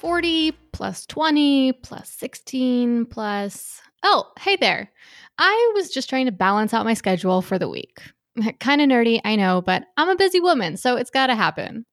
40 0.00 0.52
plus 0.72 1.04
20 1.04 1.72
plus 1.74 2.08
16 2.08 3.04
plus. 3.04 3.82
Oh, 4.02 4.24
hey 4.38 4.56
there. 4.56 4.90
I 5.36 5.72
was 5.74 5.90
just 5.90 6.08
trying 6.08 6.24
to 6.24 6.32
balance 6.32 6.72
out 6.72 6.86
my 6.86 6.94
schedule 6.94 7.42
for 7.42 7.58
the 7.58 7.68
week. 7.68 8.00
kind 8.60 8.80
of 8.80 8.88
nerdy, 8.88 9.20
I 9.24 9.36
know, 9.36 9.60
but 9.60 9.84
I'm 9.98 10.08
a 10.08 10.16
busy 10.16 10.40
woman, 10.40 10.78
so 10.78 10.96
it's 10.96 11.10
got 11.10 11.26
to 11.26 11.34
happen. 11.34 11.84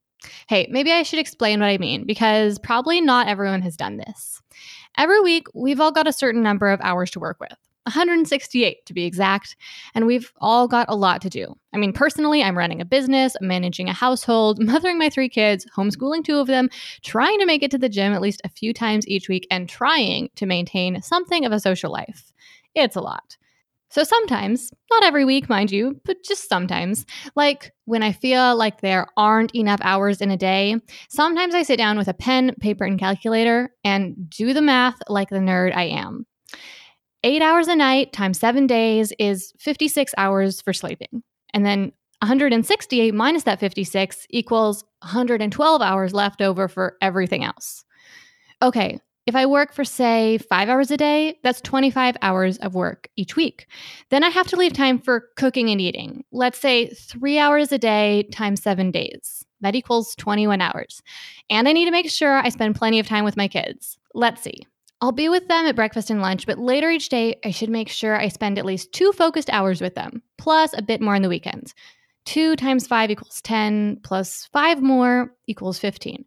Hey, 0.47 0.70
maybe 0.71 0.93
I 0.93 1.03
should 1.03 1.20
explain 1.20 1.59
what 1.59 1.67
I 1.67 1.77
mean 1.77 2.05
because 2.05 2.59
probably 2.59 3.02
not 3.02 3.27
everyone 3.27 3.61
has 3.63 3.75
done 3.75 3.97
this. 3.97 4.41
Every 4.97 5.19
week, 5.19 5.47
we've 5.53 5.81
all 5.81 5.91
got 5.91 6.08
a 6.08 6.13
certain 6.13 6.41
number 6.41 6.69
of 6.69 6.80
hours 6.81 7.11
to 7.11 7.19
work 7.19 7.41
with. 7.41 7.58
168 7.87 8.85
to 8.85 8.93
be 8.93 9.05
exact, 9.05 9.55
and 9.95 10.05
we've 10.05 10.31
all 10.37 10.67
got 10.67 10.85
a 10.89 10.95
lot 10.95 11.21
to 11.21 11.29
do. 11.29 11.55
I 11.73 11.77
mean, 11.77 11.93
personally, 11.93 12.43
I'm 12.43 12.57
running 12.57 12.81
a 12.81 12.85
business, 12.85 13.35
managing 13.41 13.89
a 13.89 13.93
household, 13.93 14.59
mothering 14.63 14.97
my 14.97 15.09
three 15.09 15.29
kids, 15.29 15.66
homeschooling 15.75 16.23
two 16.23 16.39
of 16.39 16.47
them, 16.47 16.69
trying 17.03 17.39
to 17.39 17.45
make 17.45 17.63
it 17.63 17.71
to 17.71 17.77
the 17.77 17.89
gym 17.89 18.13
at 18.13 18.21
least 18.21 18.41
a 18.44 18.49
few 18.49 18.73
times 18.73 19.07
each 19.07 19.29
week, 19.29 19.47
and 19.49 19.67
trying 19.67 20.29
to 20.35 20.45
maintain 20.45 21.02
something 21.02 21.45
of 21.45 21.52
a 21.52 21.59
social 21.59 21.91
life. 21.91 22.31
It's 22.75 22.95
a 22.95 23.02
lot. 23.02 23.38
So 23.89 24.03
sometimes, 24.03 24.72
not 24.91 25.03
every 25.03 25.23
week, 25.23 25.47
mind 25.47 25.72
you, 25.72 25.99
but 26.03 26.23
just 26.23 26.49
sometimes, 26.49 27.05
like 27.35 27.72
when 27.85 28.03
I 28.03 28.11
feel 28.11 28.55
like 28.55 28.81
there 28.81 29.07
aren't 29.16 29.55
enough 29.55 29.79
hours 29.81 30.19
in 30.19 30.29
a 30.29 30.38
day, 30.38 30.75
sometimes 31.09 31.55
I 31.55 31.63
sit 31.63 31.77
down 31.77 31.97
with 31.97 32.09
a 32.09 32.13
pen, 32.13 32.53
paper, 32.59 32.83
and 32.83 32.99
calculator 32.99 33.73
and 33.85 34.29
do 34.29 34.53
the 34.53 34.61
math 34.61 34.97
like 35.07 35.29
the 35.29 35.38
nerd 35.38 35.73
I 35.75 35.85
am. 35.85 36.25
Eight 37.23 37.41
hours 37.41 37.67
a 37.67 37.75
night 37.75 38.13
times 38.13 38.39
seven 38.39 38.67
days 38.67 39.11
is 39.19 39.53
56 39.59 40.13
hours 40.17 40.61
for 40.61 40.73
sleeping. 40.73 41.23
And 41.53 41.65
then 41.65 41.91
168 42.21 43.13
minus 43.13 43.43
that 43.43 43.59
56 43.59 44.27
equals 44.29 44.83
112 45.01 45.81
hours 45.81 46.13
left 46.13 46.41
over 46.41 46.67
for 46.67 46.97
everything 47.01 47.43
else. 47.43 47.83
Okay, 48.61 48.99
if 49.27 49.35
I 49.35 49.45
work 49.45 49.73
for, 49.73 49.83
say, 49.83 50.38
five 50.38 50.69
hours 50.69 50.89
a 50.89 50.95
day, 50.95 51.38
that's 51.43 51.59
25 51.61 52.15
hours 52.21 52.57
of 52.59 52.75
work 52.75 53.09
each 53.17 53.35
week. 53.35 53.67
Then 54.09 54.23
I 54.23 54.29
have 54.29 54.47
to 54.47 54.55
leave 54.55 54.71
time 54.71 54.99
for 54.99 55.25
cooking 55.35 55.69
and 55.69 55.81
eating. 55.81 56.23
Let's 56.31 56.59
say 56.59 56.88
three 56.88 57.38
hours 57.38 57.73
a 57.73 57.77
day 57.77 58.23
times 58.31 58.63
seven 58.63 58.89
days. 58.89 59.45
That 59.59 59.75
equals 59.75 60.15
21 60.15 60.61
hours. 60.61 61.01
And 61.49 61.67
I 61.67 61.73
need 61.73 61.85
to 61.85 61.91
make 61.91 62.09
sure 62.09 62.38
I 62.38 62.49
spend 62.49 62.75
plenty 62.75 62.99
of 62.99 63.07
time 63.07 63.25
with 63.25 63.35
my 63.35 63.49
kids. 63.49 63.97
Let's 64.13 64.41
see. 64.41 64.65
I'll 65.00 65.12
be 65.12 65.30
with 65.30 65.48
them 65.48 65.66
at 65.66 65.76
breakfast 65.76 66.09
and 66.09 66.22
lunch, 66.22 66.48
but 66.48 66.58
later 66.58 66.90
each 66.90 67.09
day, 67.09 67.40
I 67.45 67.52
should 67.52 67.70
make 67.70 67.90
sure 67.90 68.20
I 68.20 68.30
spend 68.30 68.58
at 68.58 68.66
least 68.66 68.94
two 68.94 69.12
focused 69.12 69.50
hours 69.52 69.80
with 69.80 69.94
them, 69.94 70.23
plus 70.38 70.73
a 70.76 70.81
bit 70.81 71.02
more 71.02 71.16
on 71.16 71.22
the 71.22 71.30
weekends. 71.30 71.76
Two 72.26 72.56
times 72.56 72.88
five 72.88 73.12
equals 73.12 73.40
10, 73.42 74.00
plus 74.03 74.50
five 74.52 74.81
more 74.81 75.34
equals 75.45 75.78
15. 75.78 76.25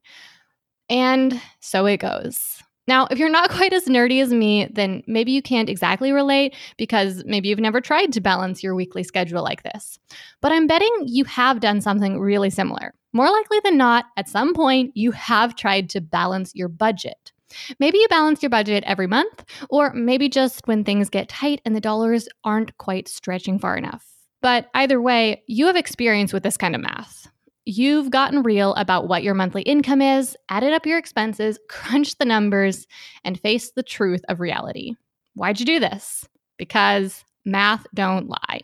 And 0.89 1.41
so 1.61 1.87
it 1.87 1.99
goes. 1.99 2.63
Now, 2.87 3.07
if 3.11 3.19
you're 3.19 3.29
not 3.29 3.51
quite 3.57 3.73
as 3.73 3.87
nerdy 3.87 4.23
as 4.23 4.33
me, 4.33 4.69
then 4.73 5.03
maybe 5.07 5.33
you 5.33 5.43
can't 5.43 5.69
exactly 5.69 6.13
relate 6.13 6.55
because 6.79 7.25
maybe 7.27 7.49
you've 7.49 7.59
never 7.59 7.81
tried 7.81 8.13
to 8.13 8.21
balance 8.21 8.63
your 8.63 8.77
weekly 8.77 9.03
schedule 9.03 9.43
like 9.43 9.65
this. 9.65 9.99
But 10.41 10.53
I'm 10.53 10.69
betting 10.69 10.91
you 11.07 11.25
have 11.25 11.61
done 11.61 11.81
something 11.81 12.21
really 12.21 12.51
similar. 12.51 12.95
More 13.13 13.31
likely 13.31 13.59
than 13.65 13.77
not, 13.77 14.07
at 14.17 14.29
some 14.29 14.55
point, 14.55 14.93
you 14.95 15.11
have 15.11 15.57
tried 15.57 15.91
to 15.91 16.01
balance 16.01 16.55
your 16.55 16.69
budget. 16.69 17.33
Maybe 17.79 17.99
you 17.99 18.09
balance 18.09 18.43
your 18.43 18.51
budget 18.51 18.85
every 18.87 19.07
month, 19.07 19.45
or 19.69 19.93
maybe 19.93 20.29
just 20.29 20.67
when 20.67 20.85
things 20.85 21.11
get 21.11 21.29
tight 21.29 21.61
and 21.65 21.75
the 21.75 21.81
dollars 21.81 22.29
aren't 22.45 22.77
quite 22.79 23.09
stretching 23.09 23.59
far 23.59 23.77
enough. 23.77 24.07
But 24.43 24.71
either 24.75 25.01
way, 25.01 25.43
you 25.47 25.67
have 25.67 25.77
experience 25.77 26.33
with 26.33 26.43
this 26.43 26.57
kind 26.57 26.75
of 26.75 26.81
math. 26.81 27.29
You've 27.67 28.11
gotten 28.11 28.43
real 28.43 28.75
about 28.75 29.07
what 29.07 29.23
your 29.23 29.35
monthly 29.35 29.63
income 29.63 30.01
is, 30.01 30.37
added 30.49 30.73
up 30.73 30.87
your 30.87 30.99
expenses, 30.99 31.59
crunched 31.69 32.19
the 32.19 32.25
numbers, 32.25 32.87
and 33.25 33.39
faced 33.41 33.75
the 33.75 33.83
truth 33.83 34.23
of 34.29 34.41
reality. 34.41 34.95
Why'd 35.35 35.61
you 35.61 35.67
do 35.67 35.79
this? 35.79 36.27
Because 36.57 37.25
math 37.45 37.87
don't 37.95 38.29
lie. 38.29 38.61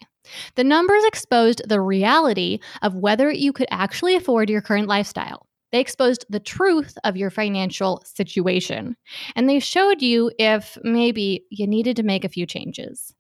The 0.56 0.64
numbers 0.64 1.04
exposed 1.04 1.62
the 1.68 1.80
reality 1.80 2.58
of 2.82 2.96
whether 2.96 3.30
you 3.30 3.52
could 3.52 3.68
actually 3.70 4.16
afford 4.16 4.50
your 4.50 4.60
current 4.60 4.88
lifestyle. 4.88 5.46
They 5.76 5.82
exposed 5.82 6.24
the 6.30 6.40
truth 6.40 6.96
of 7.04 7.18
your 7.18 7.28
financial 7.28 8.02
situation. 8.06 8.96
And 9.34 9.46
they 9.46 9.58
showed 9.58 10.00
you 10.00 10.32
if 10.38 10.78
maybe 10.82 11.44
you 11.50 11.66
needed 11.66 11.96
to 11.96 12.02
make 12.02 12.24
a 12.24 12.30
few 12.30 12.46
changes. 12.46 13.12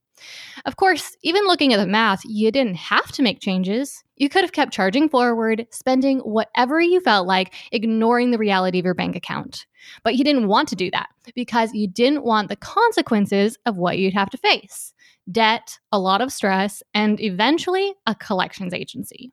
Of 0.64 0.76
course, 0.76 1.18
even 1.22 1.44
looking 1.44 1.74
at 1.74 1.76
the 1.76 1.86
math, 1.86 2.22
you 2.24 2.50
didn't 2.50 2.76
have 2.76 3.12
to 3.12 3.22
make 3.22 3.40
changes. 3.40 4.02
You 4.16 4.30
could 4.30 4.40
have 4.40 4.52
kept 4.52 4.72
charging 4.72 5.10
forward, 5.10 5.66
spending 5.70 6.20
whatever 6.20 6.80
you 6.80 7.00
felt 7.00 7.26
like, 7.26 7.52
ignoring 7.72 8.30
the 8.30 8.38
reality 8.38 8.78
of 8.78 8.86
your 8.86 8.94
bank 8.94 9.16
account. 9.16 9.66
But 10.02 10.14
you 10.14 10.24
didn't 10.24 10.48
want 10.48 10.70
to 10.70 10.76
do 10.76 10.90
that 10.92 11.10
because 11.34 11.74
you 11.74 11.86
didn't 11.86 12.24
want 12.24 12.48
the 12.48 12.56
consequences 12.56 13.58
of 13.66 13.76
what 13.76 13.98
you'd 13.98 14.14
have 14.14 14.30
to 14.30 14.38
face 14.38 14.94
debt, 15.30 15.78
a 15.92 15.98
lot 15.98 16.22
of 16.22 16.32
stress, 16.32 16.82
and 16.94 17.20
eventually 17.20 17.92
a 18.06 18.14
collections 18.14 18.72
agency. 18.72 19.30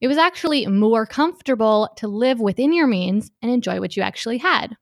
It 0.00 0.08
was 0.08 0.18
actually 0.18 0.66
more 0.66 1.06
comfortable 1.06 1.88
to 1.96 2.08
live 2.08 2.40
within 2.40 2.72
your 2.72 2.86
means 2.86 3.30
and 3.42 3.50
enjoy 3.50 3.80
what 3.80 3.96
you 3.96 4.02
actually 4.02 4.38
had. 4.38 4.76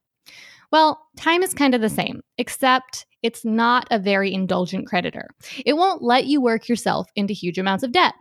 Well, 0.72 1.00
time 1.16 1.42
is 1.42 1.54
kind 1.54 1.74
of 1.74 1.80
the 1.80 1.88
same, 1.88 2.22
except 2.38 3.06
it's 3.22 3.44
not 3.44 3.86
a 3.90 3.98
very 3.98 4.34
indulgent 4.34 4.86
creditor. 4.86 5.28
It 5.64 5.76
won't 5.76 6.02
let 6.02 6.26
you 6.26 6.40
work 6.40 6.68
yourself 6.68 7.08
into 7.16 7.32
huge 7.32 7.58
amounts 7.58 7.84
of 7.84 7.92
debt. 7.92 8.14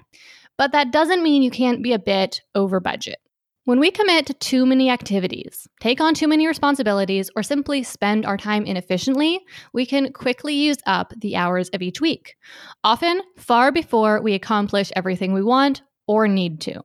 But 0.57 0.71
that 0.71 0.91
doesn't 0.91 1.23
mean 1.23 1.43
you 1.43 1.51
can't 1.51 1.83
be 1.83 1.93
a 1.93 1.99
bit 1.99 2.41
over 2.53 2.79
budget. 2.79 3.17
When 3.65 3.79
we 3.79 3.89
commit 3.89 4.27
to 4.27 4.33
too 4.35 4.63
many 4.65 4.91
activities, 4.91 5.67
take 5.79 5.99
on 5.99 6.13
too 6.13 6.27
many 6.27 6.45
responsibilities, 6.45 7.31
or 7.35 7.41
simply 7.41 7.81
spend 7.81 8.23
our 8.23 8.37
time 8.37 8.63
inefficiently, 8.63 9.39
we 9.73 9.87
can 9.87 10.13
quickly 10.13 10.53
use 10.53 10.77
up 10.85 11.13
the 11.17 11.35
hours 11.35 11.69
of 11.69 11.81
each 11.81 11.99
week, 11.99 12.35
often 12.83 13.23
far 13.37 13.71
before 13.71 14.21
we 14.21 14.35
accomplish 14.35 14.91
everything 14.95 15.33
we 15.33 15.41
want 15.41 15.81
or 16.07 16.27
need 16.27 16.61
to. 16.61 16.81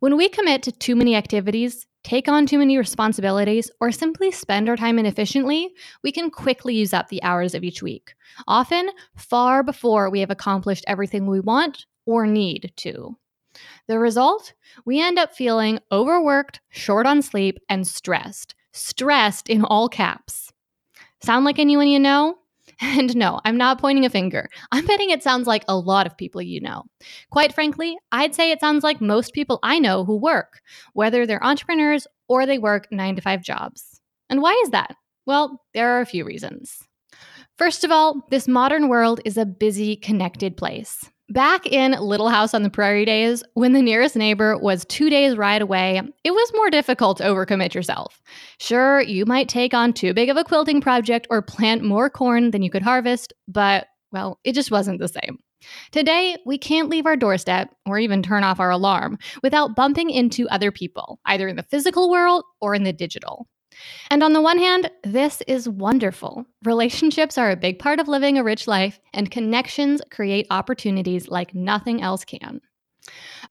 When 0.00 0.16
we 0.16 0.28
commit 0.28 0.62
to 0.64 0.72
too 0.72 0.94
many 0.94 1.14
activities, 1.16 1.86
take 2.04 2.28
on 2.28 2.46
too 2.46 2.58
many 2.58 2.78
responsibilities, 2.78 3.70
or 3.80 3.90
simply 3.90 4.30
spend 4.30 4.68
our 4.68 4.76
time 4.76 4.98
inefficiently, 4.98 5.74
we 6.02 6.12
can 6.12 6.30
quickly 6.30 6.74
use 6.74 6.92
up 6.92 7.08
the 7.08 7.22
hours 7.22 7.54
of 7.54 7.64
each 7.64 7.82
week, 7.82 8.14
often 8.46 8.88
far 9.16 9.62
before 9.62 10.10
we 10.10 10.20
have 10.20 10.30
accomplished 10.30 10.84
everything 10.86 11.26
we 11.26 11.40
want 11.40 11.86
or 12.04 12.26
need 12.26 12.72
to. 12.76 13.16
The 13.88 13.98
result? 13.98 14.52
We 14.84 15.00
end 15.00 15.18
up 15.18 15.34
feeling 15.34 15.80
overworked, 15.90 16.60
short 16.68 17.06
on 17.06 17.22
sleep, 17.22 17.58
and 17.68 17.86
stressed. 17.86 18.54
Stressed 18.72 19.48
in 19.48 19.64
all 19.64 19.88
caps. 19.88 20.52
Sound 21.22 21.44
like 21.44 21.58
anyone 21.58 21.88
you 21.88 21.98
know? 21.98 22.38
And 22.80 23.16
no, 23.16 23.40
I'm 23.44 23.56
not 23.56 23.80
pointing 23.80 24.04
a 24.04 24.10
finger. 24.10 24.48
I'm 24.70 24.84
betting 24.84 25.10
it 25.10 25.22
sounds 25.22 25.46
like 25.46 25.64
a 25.66 25.76
lot 25.76 26.06
of 26.06 26.16
people 26.16 26.42
you 26.42 26.60
know. 26.60 26.84
Quite 27.30 27.54
frankly, 27.54 27.96
I'd 28.12 28.34
say 28.34 28.50
it 28.50 28.60
sounds 28.60 28.84
like 28.84 29.00
most 29.00 29.32
people 29.32 29.58
I 29.62 29.78
know 29.78 30.04
who 30.04 30.16
work, 30.16 30.60
whether 30.92 31.26
they're 31.26 31.42
entrepreneurs 31.42 32.06
or 32.28 32.44
they 32.44 32.58
work 32.58 32.86
nine 32.90 33.16
to 33.16 33.22
five 33.22 33.42
jobs. 33.42 34.00
And 34.28 34.42
why 34.42 34.60
is 34.64 34.70
that? 34.70 34.94
Well, 35.26 35.62
there 35.74 35.96
are 35.96 36.00
a 36.00 36.06
few 36.06 36.24
reasons. 36.24 36.86
First 37.56 37.84
of 37.84 37.90
all, 37.90 38.26
this 38.30 38.46
modern 38.46 38.88
world 38.88 39.20
is 39.24 39.38
a 39.38 39.46
busy, 39.46 39.96
connected 39.96 40.56
place. 40.56 41.10
Back 41.28 41.66
in 41.66 41.90
Little 41.90 42.28
House 42.28 42.54
on 42.54 42.62
the 42.62 42.70
Prairie 42.70 43.04
days, 43.04 43.42
when 43.54 43.72
the 43.72 43.82
nearest 43.82 44.14
neighbor 44.14 44.56
was 44.56 44.84
two 44.84 45.10
days' 45.10 45.36
ride 45.36 45.60
away, 45.60 46.00
it 46.22 46.30
was 46.30 46.52
more 46.54 46.70
difficult 46.70 47.18
to 47.18 47.24
overcommit 47.24 47.74
yourself. 47.74 48.22
Sure, 48.60 49.00
you 49.00 49.26
might 49.26 49.48
take 49.48 49.74
on 49.74 49.92
too 49.92 50.14
big 50.14 50.28
of 50.28 50.36
a 50.36 50.44
quilting 50.44 50.80
project 50.80 51.26
or 51.28 51.42
plant 51.42 51.82
more 51.82 52.08
corn 52.08 52.52
than 52.52 52.62
you 52.62 52.70
could 52.70 52.82
harvest, 52.82 53.32
but, 53.48 53.88
well, 54.12 54.38
it 54.44 54.52
just 54.52 54.70
wasn't 54.70 55.00
the 55.00 55.08
same. 55.08 55.38
Today, 55.90 56.36
we 56.46 56.58
can't 56.58 56.88
leave 56.88 57.06
our 57.06 57.16
doorstep 57.16 57.74
or 57.86 57.98
even 57.98 58.22
turn 58.22 58.44
off 58.44 58.60
our 58.60 58.70
alarm 58.70 59.18
without 59.42 59.74
bumping 59.74 60.10
into 60.10 60.48
other 60.48 60.70
people, 60.70 61.18
either 61.26 61.48
in 61.48 61.56
the 61.56 61.64
physical 61.64 62.08
world 62.08 62.44
or 62.60 62.72
in 62.72 62.84
the 62.84 62.92
digital. 62.92 63.48
And 64.10 64.22
on 64.22 64.32
the 64.32 64.40
one 64.40 64.58
hand, 64.58 64.90
this 65.04 65.42
is 65.46 65.68
wonderful. 65.68 66.46
Relationships 66.64 67.38
are 67.38 67.50
a 67.50 67.56
big 67.56 67.78
part 67.78 68.00
of 68.00 68.08
living 68.08 68.38
a 68.38 68.44
rich 68.44 68.66
life, 68.66 69.00
and 69.12 69.30
connections 69.30 70.00
create 70.10 70.46
opportunities 70.50 71.28
like 71.28 71.54
nothing 71.54 72.02
else 72.02 72.24
can. 72.24 72.60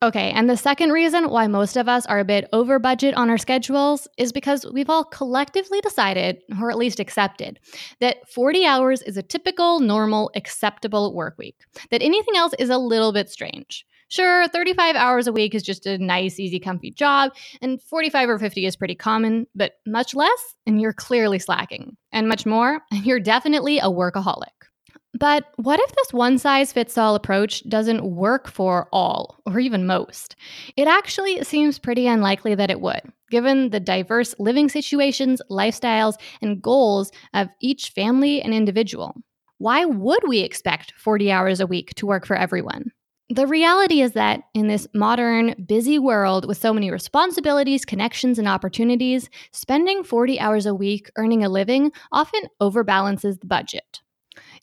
Okay, 0.04 0.32
and 0.32 0.50
the 0.50 0.58
second 0.58 0.92
reason 0.92 1.30
why 1.30 1.48
most 1.48 1.78
of 1.78 1.88
us 1.88 2.06
are 2.08 2.20
a 2.20 2.26
bit 2.26 2.50
over 2.52 2.80
budget 2.80 3.16
on 3.16 3.30
our 3.30 3.38
schedules 3.38 4.08
is 4.18 4.34
because 4.34 4.66
we've 4.74 4.90
all 4.90 5.06
collectively 5.06 5.80
decided, 5.82 6.42
or 6.62 6.70
at 6.70 6.78
least 6.78 7.00
accepted, 7.00 7.60
that 8.02 8.28
40 8.30 8.66
hours 8.66 9.02
is 9.04 9.16
a 9.16 9.24
typical, 9.24 9.80
normal, 9.80 10.32
acceptable 10.36 11.14
work 11.14 11.38
week, 11.38 11.66
that 11.92 12.02
anything 12.02 12.36
else 12.36 12.54
is 12.60 12.70
a 12.70 12.78
little 12.78 13.14
bit 13.14 13.30
strange. 13.30 13.86
Sure, 14.08 14.48
35 14.48 14.96
hours 14.96 15.28
a 15.28 15.34
week 15.34 15.56
is 15.56 15.64
just 15.64 15.86
a 15.88 15.98
nice, 15.98 16.40
easy, 16.40 16.60
comfy 16.60 16.92
job, 16.92 17.34
and 17.62 17.82
45 17.82 18.30
or 18.30 18.40
50 18.40 18.66
is 18.66 18.76
pretty 18.76 18.96
common, 18.96 19.48
but 19.56 19.74
much 19.88 20.14
less, 20.14 20.56
and 20.68 20.80
you're 20.80 20.94
clearly 20.94 21.40
slacking. 21.40 21.98
And 22.12 22.30
much 22.30 22.46
more, 22.46 22.82
and 22.92 23.06
you're 23.06 23.20
definitely 23.20 23.80
a 23.80 23.86
workaholic. 23.86 24.50
But 25.18 25.46
what 25.56 25.80
if 25.80 25.96
this 25.96 26.14
one 26.14 26.38
size 26.38 26.74
fits 26.74 26.98
all 26.98 27.16
approach 27.16 27.68
doesn't 27.70 28.04
work 28.06 28.48
for 28.48 28.90
all, 28.92 29.40
or 29.46 29.60
even 29.60 29.88
most? 29.88 30.36
It 30.76 30.88
actually 30.88 31.44
seems 31.44 31.80
pretty 31.80 32.06
unlikely 32.06 32.54
that 32.56 32.70
it 32.70 32.82
would, 32.82 33.02
given 33.32 33.70
the 33.70 33.80
diverse 33.80 34.36
living 34.40 34.70
situations, 34.70 35.42
lifestyles, 35.50 36.16
and 36.42 36.62
goals 36.62 37.12
of 37.34 37.48
each 37.62 37.90
family 37.90 38.42
and 38.42 38.54
individual. 38.54 39.16
Why 39.58 39.86
would 39.86 40.28
we 40.28 40.40
expect 40.40 40.94
40 40.98 41.32
hours 41.32 41.62
a 41.62 41.68
week 41.68 41.96
to 41.96 42.06
work 42.06 42.26
for 42.26 42.36
everyone? 42.36 42.92
The 43.30 43.48
reality 43.48 44.02
is 44.02 44.12
that 44.12 44.44
in 44.54 44.68
this 44.68 44.88
modern, 44.94 45.56
busy 45.66 45.98
world 45.98 46.48
with 46.48 46.60
so 46.60 46.72
many 46.72 46.92
responsibilities, 46.92 47.84
connections, 47.84 48.38
and 48.38 48.48
opportunities, 48.48 49.32
spending 49.52 50.04
40 50.04 50.40
hours 50.40 50.68
a 50.68 50.76
week 50.76 51.10
earning 51.18 51.44
a 51.44 51.50
living 51.50 51.92
often 52.12 52.42
overbalances 52.62 53.40
the 53.40 53.48
budget. 53.48 54.02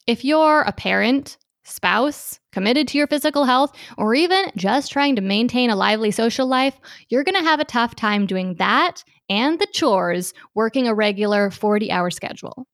If 0.07 0.25
you're 0.25 0.61
a 0.61 0.71
parent, 0.71 1.39
spouse, 1.65 2.39
committed 2.53 2.87
to 2.89 2.99
your 2.99 3.09
physical 3.09 3.45
health, 3.45 3.75
or 3.99 4.15
even 4.15 4.53
just 4.57 4.93
trying 4.93 5.17
to 5.17 5.23
maintain 5.23 5.71
a 5.71 5.77
lively 5.77 6.13
social 6.13 6.47
life, 6.47 6.79
you're 7.09 7.25
going 7.25 7.41
to 7.41 7.49
have 7.49 7.59
a 7.59 7.65
tough 7.65 7.97
time 7.97 8.27
doing 8.27 8.55
that 8.57 9.03
and 9.29 9.59
the 9.59 9.67
chores 9.73 10.35
working 10.55 10.87
a 10.87 10.95
regular 10.95 11.51
40 11.51 11.91
hour 11.91 12.11
schedule. 12.11 12.69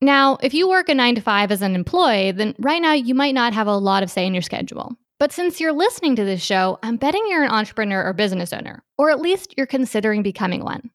Now, 0.00 0.38
if 0.42 0.54
you 0.54 0.66
work 0.66 0.88
a 0.88 0.94
nine 0.94 1.14
to 1.16 1.20
five 1.20 1.50
as 1.50 1.60
an 1.60 1.74
employee, 1.74 2.32
then 2.32 2.54
right 2.58 2.80
now 2.80 2.92
you 2.92 3.14
might 3.14 3.34
not 3.34 3.52
have 3.52 3.66
a 3.66 3.76
lot 3.76 4.02
of 4.02 4.10
say 4.10 4.24
in 4.26 4.32
your 4.32 4.42
schedule. 4.42 4.96
But 5.18 5.32
since 5.32 5.60
you're 5.60 5.72
listening 5.72 6.14
to 6.16 6.24
this 6.24 6.42
show, 6.42 6.78
I'm 6.82 6.96
betting 6.96 7.24
you're 7.28 7.42
an 7.42 7.50
entrepreneur 7.50 8.04
or 8.04 8.12
business 8.12 8.52
owner, 8.52 8.82
or 8.98 9.10
at 9.10 9.20
least 9.20 9.54
you're 9.56 9.66
considering 9.66 10.22
becoming 10.22 10.62
one. 10.62 10.90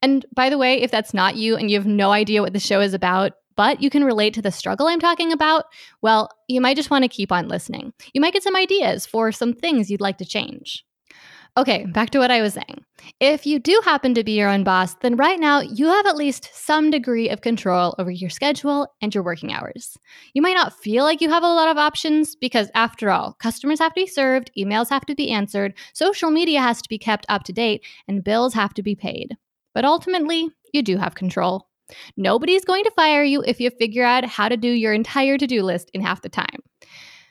And 0.00 0.24
by 0.34 0.48
the 0.48 0.56
way, 0.56 0.80
if 0.80 0.90
that's 0.90 1.12
not 1.12 1.36
you 1.36 1.56
and 1.56 1.70
you 1.70 1.76
have 1.76 1.86
no 1.86 2.10
idea 2.10 2.40
what 2.40 2.54
the 2.54 2.58
show 2.60 2.80
is 2.80 2.94
about, 2.94 3.32
but 3.54 3.82
you 3.82 3.90
can 3.90 4.04
relate 4.04 4.34
to 4.34 4.42
the 4.42 4.50
struggle 4.50 4.86
I'm 4.86 5.00
talking 5.00 5.32
about, 5.32 5.64
well, 6.00 6.30
you 6.48 6.60
might 6.60 6.76
just 6.76 6.90
want 6.90 7.04
to 7.04 7.08
keep 7.08 7.32
on 7.32 7.48
listening. 7.48 7.92
You 8.14 8.20
might 8.20 8.32
get 8.32 8.42
some 8.42 8.56
ideas 8.56 9.04
for 9.04 9.32
some 9.32 9.52
things 9.52 9.90
you'd 9.90 10.00
like 10.00 10.18
to 10.18 10.24
change. 10.24 10.84
Okay, 11.58 11.86
back 11.86 12.10
to 12.10 12.18
what 12.18 12.30
I 12.30 12.42
was 12.42 12.52
saying. 12.52 12.84
If 13.18 13.46
you 13.46 13.58
do 13.58 13.80
happen 13.82 14.12
to 14.12 14.22
be 14.22 14.32
your 14.32 14.50
own 14.50 14.62
boss, 14.62 14.94
then 14.96 15.16
right 15.16 15.40
now 15.40 15.60
you 15.60 15.86
have 15.86 16.04
at 16.04 16.16
least 16.16 16.50
some 16.52 16.90
degree 16.90 17.30
of 17.30 17.40
control 17.40 17.94
over 17.98 18.10
your 18.10 18.28
schedule 18.28 18.88
and 19.00 19.14
your 19.14 19.24
working 19.24 19.54
hours. 19.54 19.96
You 20.34 20.42
might 20.42 20.56
not 20.56 20.78
feel 20.78 21.04
like 21.04 21.22
you 21.22 21.30
have 21.30 21.42
a 21.42 21.46
lot 21.46 21.68
of 21.68 21.78
options 21.78 22.36
because, 22.36 22.70
after 22.74 23.10
all, 23.10 23.32
customers 23.40 23.78
have 23.78 23.94
to 23.94 24.02
be 24.02 24.06
served, 24.06 24.50
emails 24.58 24.90
have 24.90 25.06
to 25.06 25.14
be 25.14 25.30
answered, 25.30 25.72
social 25.94 26.30
media 26.30 26.60
has 26.60 26.82
to 26.82 26.88
be 26.90 26.98
kept 26.98 27.24
up 27.30 27.44
to 27.44 27.54
date, 27.54 27.82
and 28.06 28.22
bills 28.22 28.52
have 28.52 28.74
to 28.74 28.82
be 28.82 28.94
paid. 28.94 29.34
But 29.72 29.86
ultimately, 29.86 30.50
you 30.74 30.82
do 30.82 30.98
have 30.98 31.14
control. 31.14 31.68
Nobody's 32.18 32.66
going 32.66 32.84
to 32.84 32.90
fire 32.90 33.24
you 33.24 33.42
if 33.46 33.60
you 33.60 33.70
figure 33.70 34.04
out 34.04 34.26
how 34.26 34.50
to 34.50 34.58
do 34.58 34.68
your 34.68 34.92
entire 34.92 35.38
to 35.38 35.46
do 35.46 35.62
list 35.62 35.90
in 35.94 36.02
half 36.02 36.20
the 36.20 36.28
time. 36.28 36.60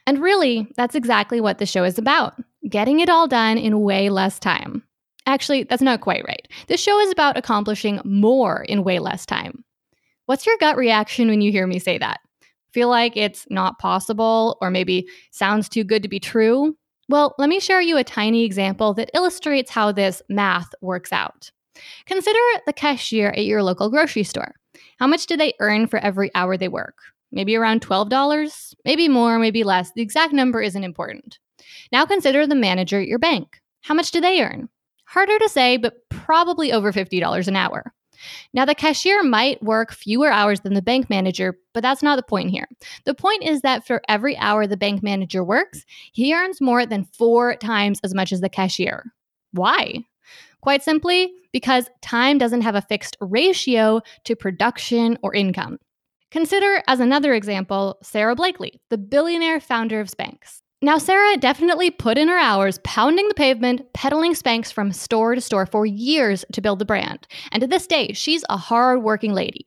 And 0.07 0.19
really, 0.19 0.68
that's 0.77 0.95
exactly 0.95 1.42
what 1.42 1.57
the 1.60 1.66
show 1.66 1.83
is 1.83 2.00
about 2.00 2.36
getting 2.69 3.00
it 3.00 3.09
all 3.09 3.27
done 3.27 3.57
in 3.57 3.81
way 3.81 4.09
less 4.09 4.39
time. 4.39 4.83
Actually, 5.25 5.63
that's 5.63 5.81
not 5.81 6.01
quite 6.01 6.23
right. 6.27 6.47
The 6.67 6.77
show 6.77 7.00
is 7.00 7.12
about 7.12 7.38
accomplishing 7.38 8.00
more 8.03 8.63
in 8.63 8.83
way 8.83 9.00
less 9.00 9.25
time. 9.25 9.63
What's 10.27 10.45
your 10.45 10.57
gut 10.59 10.77
reaction 10.77 11.27
when 11.27 11.41
you 11.41 11.51
hear 11.51 11.67
me 11.67 11.79
say 11.79 11.97
that? 11.97 12.19
Feel 12.71 12.89
like 12.89 13.15
it's 13.15 13.45
not 13.50 13.79
possible 13.79 14.57
or 14.62 14.69
maybe 14.69 15.07
sounds 15.31 15.69
too 15.69 15.83
good 15.83 16.03
to 16.03 16.09
be 16.09 16.19
true? 16.19 16.75
Well, 17.07 17.35
let 17.38 17.50
me 17.50 17.59
share 17.59 17.81
you 17.81 17.97
a 17.97 18.03
tiny 18.03 18.44
example 18.44 18.94
that 18.95 19.12
illustrates 19.13 19.69
how 19.69 19.91
this 19.91 20.21
math 20.29 20.73
works 20.81 21.13
out. 21.13 21.51
Consider 22.06 22.39
the 22.65 22.73
cashier 22.73 23.29
at 23.29 23.45
your 23.45 23.62
local 23.63 23.89
grocery 23.89 24.23
store. 24.23 24.56
How 24.97 25.07
much 25.07 25.25
do 25.27 25.38
they 25.38 25.53
earn 25.59 25.88
for 25.88 26.00
every 26.00 26.31
hour 26.35 26.57
they 26.57 26.67
work? 26.67 26.97
Maybe 27.31 27.56
around 27.56 27.81
$12, 27.81 28.73
maybe 28.85 29.07
more, 29.07 29.38
maybe 29.39 29.63
less. 29.63 29.91
The 29.95 30.01
exact 30.01 30.33
number 30.33 30.62
isn't 30.62 30.83
important. 30.83 31.38
Now 31.92 32.06
consider 32.06 32.46
the 32.46 32.56
manager 32.56 33.00
at 33.00 33.07
your 33.07 33.19
bank. 33.19 33.62
How 33.81 33.94
much 33.94 34.12
do 34.12 34.22
they 34.22 34.42
earn? 34.42 34.69
Harder 35.06 35.38
to 35.40 35.50
say, 35.50 35.78
but 35.78 35.96
probably 36.10 36.72
over 36.72 36.92
$50 36.92 37.48
an 37.48 37.56
hour. 37.56 37.94
Now, 38.54 38.66
the 38.66 38.75
cashier 38.75 39.24
might 39.24 39.62
work 39.62 39.92
fewer 39.94 40.31
hours 40.31 40.62
than 40.62 40.74
the 40.74 40.81
bank 40.81 41.10
manager, 41.10 41.60
but 41.74 41.81
that's 41.81 42.02
not 42.02 42.16
the 42.16 42.24
point 42.24 42.50
here. 42.50 42.68
The 43.06 43.13
point 43.13 43.44
is 43.44 43.62
that 43.62 43.86
for 43.86 44.02
every 44.07 44.38
hour 44.38 44.68
the 44.68 44.78
bank 44.78 45.04
manager 45.04 45.44
works, 45.44 45.86
he 46.13 46.34
earns 46.34 46.62
more 46.62 46.86
than 46.86 47.06
four 47.18 47.56
times 47.56 48.00
as 48.04 48.13
much 48.13 48.31
as 48.31 48.42
the 48.42 48.50
cashier. 48.50 49.12
Why? 49.51 50.06
Quite 50.62 50.84
simply, 50.84 51.34
because 51.51 51.90
time 52.01 52.38
doesn't 52.38 52.62
have 52.62 52.75
a 52.75 52.81
fixed 52.81 53.18
ratio 53.22 54.01
to 54.24 54.36
production 54.36 55.18
or 55.22 55.34
income. 55.36 55.78
Consider, 56.31 56.81
as 56.88 57.00
another 57.00 57.34
example, 57.34 57.98
Sara 58.01 58.36
Blakely, 58.36 58.81
the 58.90 58.98
billionaire 58.98 59.60
founder 59.60 60.00
of 60.00 60.10
Spanx. 60.10 60.62
Now, 60.86 61.00
Sara 61.00 61.36
definitely 61.38 61.90
put 61.90 62.16
in 62.16 62.28
her 62.28 62.38
hours 62.38 62.80
pounding 62.84 63.28
the 63.28 63.34
pavement, 63.34 63.92
peddling 63.96 64.36
Spanx 64.36 64.72
from 64.72 64.92
store 64.92 65.34
to 65.34 65.42
store 65.42 65.66
for 65.66 65.84
years 65.88 66.46
to 66.54 66.62
build 66.62 66.78
the 66.78 66.86
brand. 66.86 67.28
And 67.52 67.62
to 67.62 67.66
this 67.66 67.88
day, 67.88 68.14
she's 68.14 68.46
a 68.50 68.58
hard-working 68.58 69.34
lady. 69.34 69.66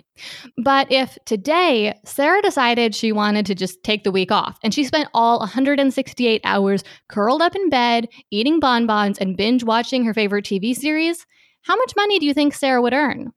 But 0.62 0.93
if 0.93 1.19
today 1.26 1.99
Sara 2.05 2.41
decided 2.41 2.94
she 2.94 3.11
wanted 3.11 3.47
to 3.47 3.56
just 3.56 3.82
take 3.82 4.05
the 4.05 4.12
week 4.12 4.31
off 4.31 4.61
and 4.62 4.73
she 4.73 4.85
spent 4.85 5.09
all 5.12 5.41
168 5.41 6.41
hours 6.44 6.85
curled 7.09 7.43
up 7.43 7.56
in 7.56 7.69
bed, 7.69 8.06
eating 8.31 8.61
bonbons 8.61 9.19
and 9.19 9.37
binge 9.37 9.65
watching 9.65 10.05
her 10.05 10.15
favorite 10.15 10.44
TV 10.44 10.73
series, 10.73 11.26
how 11.62 11.75
much 11.75 11.94
money 11.97 12.20
do 12.20 12.26
you 12.26 12.32
think 12.32 12.55
Sara 12.55 12.81
would 12.81 12.94
earn? 12.94 13.32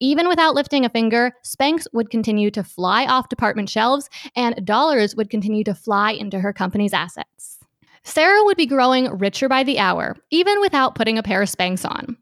Even 0.00 0.28
without 0.28 0.54
lifting 0.54 0.84
a 0.84 0.90
finger, 0.90 1.32
Spanx 1.44 1.86
would 1.92 2.10
continue 2.10 2.50
to 2.50 2.62
fly 2.62 3.06
off 3.06 3.28
department 3.28 3.70
shelves 3.70 4.10
and 4.34 4.64
dollars 4.66 5.16
would 5.16 5.30
continue 5.30 5.64
to 5.64 5.74
fly 5.74 6.12
into 6.12 6.38
her 6.40 6.52
company's 6.52 6.92
assets. 6.92 7.58
Sara 8.04 8.44
would 8.44 8.56
be 8.56 8.66
growing 8.66 9.10
richer 9.18 9.48
by 9.48 9.62
the 9.62 9.78
hour, 9.78 10.16
even 10.30 10.60
without 10.60 10.94
putting 10.94 11.18
a 11.18 11.22
pair 11.22 11.42
of 11.42 11.48
Spanx 11.48 11.88
on. 11.88 12.16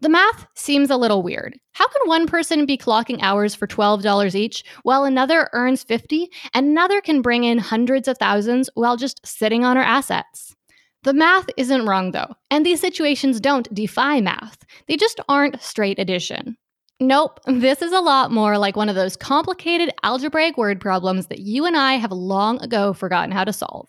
The 0.00 0.08
math 0.08 0.46
seems 0.54 0.90
a 0.90 0.96
little 0.96 1.22
weird. 1.22 1.58
How 1.72 1.86
can 1.86 2.08
one 2.08 2.26
person 2.26 2.66
be 2.66 2.76
clocking 2.78 3.18
hours 3.22 3.54
for 3.54 3.66
$12 3.66 4.34
each 4.34 4.64
while 4.82 5.04
another 5.04 5.48
earns 5.52 5.84
50 5.84 6.30
and 6.54 6.66
another 6.66 7.00
can 7.00 7.22
bring 7.22 7.44
in 7.44 7.58
hundreds 7.58 8.08
of 8.08 8.18
thousands 8.18 8.68
while 8.74 8.96
just 8.96 9.24
sitting 9.24 9.64
on 9.64 9.76
her 9.76 9.82
assets? 9.82 10.56
The 11.04 11.12
math 11.12 11.48
isn't 11.56 11.86
wrong 11.86 12.10
though, 12.10 12.34
and 12.50 12.66
these 12.66 12.80
situations 12.80 13.40
don't 13.40 13.72
defy 13.72 14.20
math. 14.20 14.58
They 14.88 14.96
just 14.96 15.20
aren't 15.28 15.62
straight 15.62 15.98
addition. 15.98 16.56
Nope, 17.00 17.38
this 17.46 17.80
is 17.80 17.92
a 17.92 18.00
lot 18.00 18.32
more 18.32 18.58
like 18.58 18.74
one 18.74 18.88
of 18.88 18.96
those 18.96 19.16
complicated 19.16 19.90
algebraic 20.02 20.56
word 20.56 20.80
problems 20.80 21.28
that 21.28 21.38
you 21.38 21.64
and 21.64 21.76
I 21.76 21.94
have 21.94 22.10
long 22.10 22.60
ago 22.60 22.92
forgotten 22.92 23.30
how 23.30 23.44
to 23.44 23.52
solve. 23.52 23.88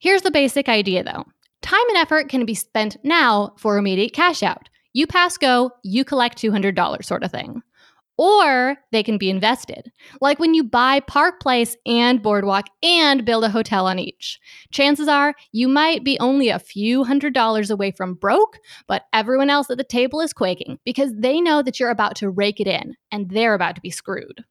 Here's 0.00 0.22
the 0.22 0.32
basic 0.32 0.68
idea 0.68 1.04
though 1.04 1.24
time 1.62 1.88
and 1.88 1.98
effort 1.98 2.28
can 2.28 2.44
be 2.44 2.54
spent 2.54 2.96
now 3.04 3.52
for 3.58 3.78
immediate 3.78 4.12
cash 4.12 4.42
out. 4.42 4.68
You 4.92 5.06
pass 5.06 5.36
go, 5.36 5.70
you 5.84 6.04
collect 6.04 6.38
$200 6.38 7.04
sort 7.04 7.22
of 7.22 7.30
thing 7.30 7.62
or 8.18 8.76
they 8.90 9.02
can 9.02 9.16
be 9.16 9.30
invested. 9.30 9.90
Like 10.20 10.38
when 10.38 10.52
you 10.52 10.64
buy 10.64 11.00
Park 11.00 11.40
Place 11.40 11.76
and 11.86 12.20
Boardwalk 12.20 12.66
and 12.82 13.24
build 13.24 13.44
a 13.44 13.48
hotel 13.48 13.86
on 13.86 13.98
each. 13.98 14.40
Chances 14.72 15.08
are 15.08 15.34
you 15.52 15.68
might 15.68 16.04
be 16.04 16.18
only 16.18 16.48
a 16.48 16.58
few 16.58 17.04
hundred 17.04 17.32
dollars 17.32 17.70
away 17.70 17.92
from 17.92 18.14
broke, 18.14 18.58
but 18.88 19.04
everyone 19.12 19.48
else 19.48 19.70
at 19.70 19.78
the 19.78 19.84
table 19.84 20.20
is 20.20 20.32
quaking 20.32 20.78
because 20.84 21.12
they 21.16 21.40
know 21.40 21.62
that 21.62 21.78
you're 21.78 21.90
about 21.90 22.16
to 22.16 22.28
rake 22.28 22.60
it 22.60 22.66
in 22.66 22.94
and 23.12 23.30
they're 23.30 23.54
about 23.54 23.76
to 23.76 23.80
be 23.80 23.90
screwed. 23.90 24.44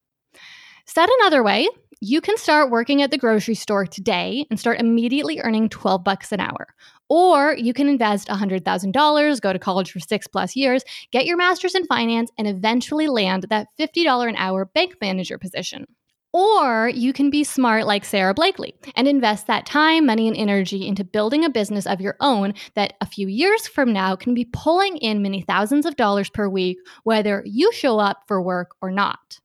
Said 0.86 1.10
another 1.20 1.44
way, 1.44 1.68
you 2.00 2.22
can 2.22 2.38
start 2.38 2.72
working 2.72 3.02
at 3.02 3.12
the 3.12 3.18
grocery 3.18 3.56
store 3.56 3.86
today 3.86 4.46
and 4.50 4.60
start 4.60 4.80
immediately 4.80 5.42
earning 5.42 5.68
12 5.68 6.04
bucks 6.04 6.32
an 6.32 6.40
hour. 6.40 6.68
Or 7.10 7.56
you 7.58 7.74
can 7.74 7.88
invest 7.88 8.28
$100,000, 8.28 9.42
go 9.42 9.54
to 9.54 9.60
college 9.60 9.92
for 9.92 10.00
six 10.00 10.28
plus 10.28 10.56
years, 10.56 10.84
get 11.12 11.26
your 11.26 11.38
master's 11.38 11.76
in 11.76 11.86
finance, 11.86 12.32
and 12.38 12.48
eventually 12.48 13.08
land 13.08 13.46
that 13.50 13.68
$50 13.80 14.30
an 14.30 14.36
hour 14.36 14.66
bank 14.66 14.96
manager 15.02 15.38
position. 15.38 15.86
Or 16.34 16.90
you 16.90 17.14
can 17.14 17.30
be 17.30 17.44
smart 17.44 17.88
like 17.88 18.04
Sara 18.04 18.34
Blakely 18.34 18.76
and 18.96 19.08
invest 19.08 19.48
that 19.48 19.66
time, 19.66 20.06
money, 20.06 20.28
and 20.28 20.36
energy 20.36 20.86
into 20.86 21.04
building 21.04 21.46
a 21.46 21.50
business 21.50 21.88
of 21.88 22.02
your 22.02 22.18
own 22.20 22.54
that 22.76 22.94
a 23.00 23.06
few 23.06 23.28
years 23.28 23.68
from 23.68 23.94
now 23.94 24.16
can 24.16 24.34
be 24.34 24.46
pulling 24.52 24.98
in 24.98 25.22
many 25.22 25.42
thousands 25.42 25.86
of 25.86 25.96
dollars 25.96 26.30
per 26.30 26.50
week, 26.50 26.78
whether 27.04 27.42
you 27.46 27.72
show 27.72 27.98
up 27.98 28.24
for 28.28 28.42
work 28.42 28.72
or 28.82 28.92
not. 28.92 29.40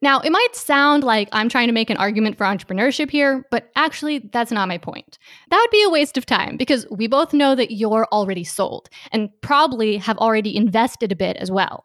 Now, 0.00 0.20
it 0.20 0.30
might 0.30 0.54
sound 0.54 1.04
like 1.04 1.28
I'm 1.32 1.48
trying 1.48 1.68
to 1.68 1.72
make 1.72 1.90
an 1.90 1.96
argument 1.96 2.36
for 2.36 2.44
entrepreneurship 2.44 3.10
here, 3.10 3.46
but 3.50 3.70
actually, 3.76 4.18
that's 4.18 4.50
not 4.50 4.68
my 4.68 4.78
point. 4.78 5.18
That 5.50 5.58
would 5.60 5.70
be 5.70 5.84
a 5.84 5.90
waste 5.90 6.16
of 6.18 6.26
time 6.26 6.56
because 6.56 6.86
we 6.90 7.06
both 7.06 7.32
know 7.32 7.54
that 7.54 7.70
you're 7.70 8.08
already 8.12 8.44
sold 8.44 8.90
and 9.12 9.30
probably 9.40 9.96
have 9.98 10.18
already 10.18 10.56
invested 10.56 11.12
a 11.12 11.16
bit 11.16 11.36
as 11.36 11.50
well. 11.50 11.84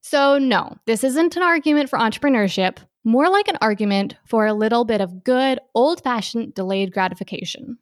So, 0.00 0.38
no, 0.38 0.76
this 0.86 1.04
isn't 1.04 1.36
an 1.36 1.42
argument 1.42 1.90
for 1.90 1.98
entrepreneurship, 1.98 2.78
more 3.04 3.28
like 3.28 3.48
an 3.48 3.58
argument 3.60 4.16
for 4.26 4.46
a 4.46 4.54
little 4.54 4.84
bit 4.84 5.00
of 5.00 5.24
good, 5.24 5.60
old 5.74 6.02
fashioned 6.02 6.54
delayed 6.54 6.92
gratification. 6.92 7.78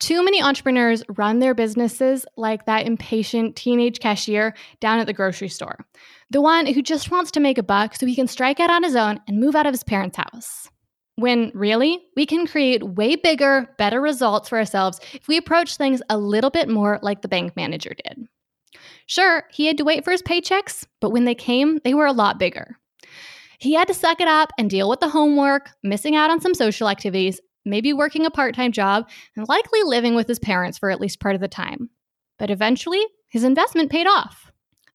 Too 0.00 0.24
many 0.24 0.42
entrepreneurs 0.42 1.02
run 1.16 1.38
their 1.38 1.54
businesses 1.54 2.26
like 2.36 2.66
that 2.66 2.86
impatient 2.86 3.56
teenage 3.56 4.00
cashier 4.00 4.54
down 4.80 4.98
at 4.98 5.06
the 5.06 5.12
grocery 5.12 5.48
store, 5.48 5.78
the 6.30 6.40
one 6.40 6.66
who 6.66 6.82
just 6.82 7.10
wants 7.10 7.30
to 7.32 7.40
make 7.40 7.58
a 7.58 7.62
buck 7.62 7.94
so 7.94 8.06
he 8.06 8.16
can 8.16 8.26
strike 8.26 8.60
out 8.60 8.70
on 8.70 8.82
his 8.82 8.96
own 8.96 9.20
and 9.28 9.40
move 9.40 9.54
out 9.54 9.66
of 9.66 9.72
his 9.72 9.84
parents' 9.84 10.16
house. 10.16 10.68
When 11.16 11.52
really, 11.54 12.00
we 12.16 12.26
can 12.26 12.46
create 12.46 12.82
way 12.82 13.14
bigger, 13.14 13.68
better 13.78 14.00
results 14.00 14.48
for 14.48 14.58
ourselves 14.58 14.98
if 15.12 15.28
we 15.28 15.36
approach 15.36 15.76
things 15.76 16.02
a 16.10 16.18
little 16.18 16.50
bit 16.50 16.68
more 16.68 16.98
like 17.02 17.22
the 17.22 17.28
bank 17.28 17.54
manager 17.54 17.94
did. 18.04 18.26
Sure, 19.06 19.44
he 19.52 19.66
had 19.66 19.78
to 19.78 19.84
wait 19.84 20.04
for 20.04 20.10
his 20.10 20.22
paychecks, 20.22 20.84
but 21.00 21.10
when 21.10 21.24
they 21.24 21.34
came, 21.34 21.78
they 21.84 21.94
were 21.94 22.06
a 22.06 22.12
lot 22.12 22.38
bigger. 22.38 22.78
He 23.58 23.74
had 23.74 23.86
to 23.88 23.94
suck 23.94 24.20
it 24.20 24.28
up 24.28 24.50
and 24.58 24.68
deal 24.68 24.90
with 24.90 25.00
the 25.00 25.08
homework, 25.08 25.70
missing 25.82 26.16
out 26.16 26.30
on 26.30 26.40
some 26.40 26.54
social 26.54 26.88
activities, 26.88 27.40
maybe 27.64 27.92
working 27.92 28.26
a 28.26 28.30
part 28.30 28.54
time 28.54 28.72
job, 28.72 29.08
and 29.36 29.48
likely 29.48 29.82
living 29.82 30.14
with 30.14 30.28
his 30.28 30.38
parents 30.38 30.78
for 30.78 30.90
at 30.90 31.00
least 31.00 31.20
part 31.20 31.34
of 31.34 31.40
the 31.40 31.48
time. 31.48 31.90
But 32.38 32.50
eventually, 32.50 33.04
his 33.28 33.44
investment 33.44 33.90
paid 33.90 34.06
off. 34.06 34.50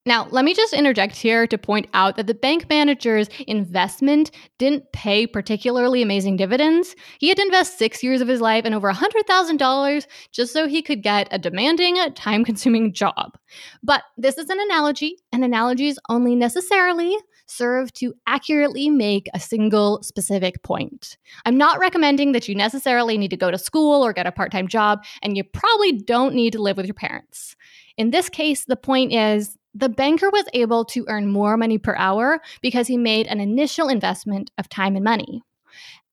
Now, 0.05 0.27
let 0.31 0.45
me 0.45 0.53
just 0.53 0.73
interject 0.73 1.15
here 1.15 1.45
to 1.45 1.57
point 1.57 1.87
out 1.93 2.15
that 2.15 2.25
the 2.25 2.33
bank 2.33 2.67
manager's 2.69 3.29
investment 3.47 4.31
didn't 4.57 4.91
pay 4.93 5.27
particularly 5.27 6.01
amazing 6.01 6.37
dividends. 6.37 6.95
He 7.19 7.27
had 7.27 7.37
to 7.37 7.43
invest 7.43 7.77
six 7.77 8.01
years 8.01 8.21
of 8.21 8.27
his 8.27 8.41
life 8.41 8.63
and 8.65 8.73
over 8.73 8.91
$100,000 8.91 10.07
just 10.31 10.53
so 10.53 10.67
he 10.67 10.81
could 10.81 11.03
get 11.03 11.27
a 11.31 11.37
demanding, 11.37 11.97
time 12.13 12.45
consuming 12.45 12.93
job. 12.93 13.37
But 13.83 14.03
this 14.17 14.37
is 14.37 14.49
an 14.49 14.59
analogy, 14.59 15.17
and 15.33 15.43
analogies 15.43 15.99
only 16.09 16.35
necessarily 16.35 17.15
serve 17.49 17.91
to 17.93 18.13
accurately 18.27 18.89
make 18.89 19.27
a 19.33 19.39
single 19.39 20.01
specific 20.03 20.61
point. 20.63 21.17
I'm 21.45 21.57
not 21.57 21.79
recommending 21.79 22.31
that 22.33 22.47
you 22.47 22.55
necessarily 22.55 23.17
need 23.17 23.31
to 23.31 23.37
go 23.37 23.51
to 23.51 23.57
school 23.57 24.05
or 24.05 24.13
get 24.13 24.27
a 24.27 24.31
part 24.31 24.51
time 24.51 24.67
job, 24.67 25.03
and 25.21 25.35
you 25.35 25.43
probably 25.43 25.93
don't 25.93 26.35
need 26.35 26.53
to 26.53 26.61
live 26.61 26.77
with 26.77 26.85
your 26.85 26.93
parents. 26.93 27.55
In 27.97 28.11
this 28.11 28.29
case, 28.29 28.65
the 28.65 28.75
point 28.75 29.13
is 29.13 29.57
the 29.73 29.89
banker 29.89 30.29
was 30.29 30.45
able 30.53 30.85
to 30.85 31.05
earn 31.07 31.27
more 31.27 31.57
money 31.57 31.77
per 31.77 31.95
hour 31.95 32.41
because 32.61 32.87
he 32.87 32.97
made 32.97 33.27
an 33.27 33.39
initial 33.39 33.87
investment 33.87 34.51
of 34.57 34.69
time 34.69 34.95
and 34.95 35.03
money. 35.03 35.43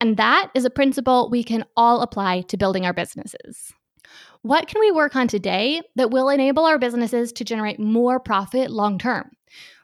And 0.00 0.16
that 0.18 0.50
is 0.54 0.64
a 0.64 0.70
principle 0.70 1.30
we 1.30 1.42
can 1.42 1.64
all 1.76 2.02
apply 2.02 2.42
to 2.42 2.56
building 2.56 2.84
our 2.84 2.92
businesses. 2.92 3.72
What 4.42 4.68
can 4.68 4.80
we 4.80 4.92
work 4.92 5.16
on 5.16 5.26
today 5.26 5.80
that 5.96 6.10
will 6.10 6.28
enable 6.28 6.64
our 6.64 6.78
businesses 6.78 7.32
to 7.32 7.44
generate 7.44 7.80
more 7.80 8.20
profit 8.20 8.70
long 8.70 8.98
term? 8.98 9.30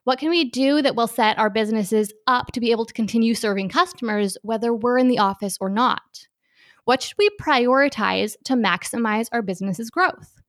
What 0.05 0.19
can 0.19 0.31
we 0.31 0.45
do 0.45 0.83
that 0.83 0.97
will 0.97 1.07
set 1.07 1.39
our 1.39 1.49
businesses 1.49 2.13
up 2.27 2.51
to 2.53 2.61
be 2.61 2.73
able 2.73 2.87
to 2.87 2.95
continue 2.95 3.35
serving 3.35 3.69
customers 3.69 4.37
whether 4.43 4.75
we're 4.75 4.99
in 4.99 5.07
the 5.07 5.21
office 5.21 5.57
or 5.61 5.69
not? 5.69 6.27
What 6.85 7.03
should 7.03 7.19
we 7.19 7.31
prioritize 7.41 8.35
to 8.45 8.55
maximize 8.55 9.29
our 9.31 9.43
business's 9.43 9.91
growth? 9.91 10.41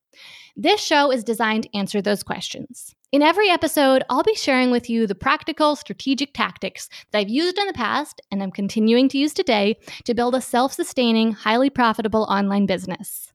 This 0.55 0.81
show 0.81 1.11
is 1.11 1.23
designed 1.23 1.63
to 1.63 1.77
answer 1.77 2.01
those 2.01 2.23
questions. 2.23 2.95
In 3.11 3.21
every 3.21 3.49
episode, 3.49 4.03
I'll 4.09 4.23
be 4.23 4.33
sharing 4.33 4.71
with 4.71 4.89
you 4.89 5.05
the 5.05 5.13
practical, 5.13 5.75
strategic 5.75 6.33
tactics 6.33 6.89
that 7.11 7.19
I've 7.19 7.29
used 7.29 7.59
in 7.59 7.67
the 7.67 7.73
past 7.73 8.21
and 8.31 8.41
I'm 8.41 8.51
continuing 8.51 9.07
to 9.09 9.19
use 9.19 9.33
today 9.33 9.77
to 10.05 10.15
build 10.15 10.33
a 10.33 10.41
self 10.41 10.73
sustaining, 10.73 11.33
highly 11.33 11.69
profitable 11.69 12.23
online 12.23 12.65
business. 12.65 13.32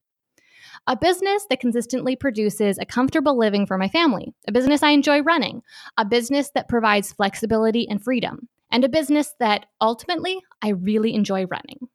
A 0.90 0.96
business 0.96 1.44
that 1.50 1.60
consistently 1.60 2.16
produces 2.16 2.78
a 2.78 2.86
comfortable 2.86 3.36
living 3.36 3.66
for 3.66 3.76
my 3.76 3.88
family, 3.88 4.32
a 4.48 4.52
business 4.52 4.82
I 4.82 4.92
enjoy 4.92 5.20
running, 5.20 5.60
a 5.98 6.04
business 6.06 6.50
that 6.54 6.66
provides 6.66 7.12
flexibility 7.12 7.86
and 7.86 8.02
freedom, 8.02 8.48
and 8.72 8.82
a 8.82 8.88
business 8.88 9.34
that 9.38 9.66
ultimately 9.82 10.40
I 10.62 10.70
really 10.70 11.12
enjoy 11.12 11.44
running. 11.44 11.88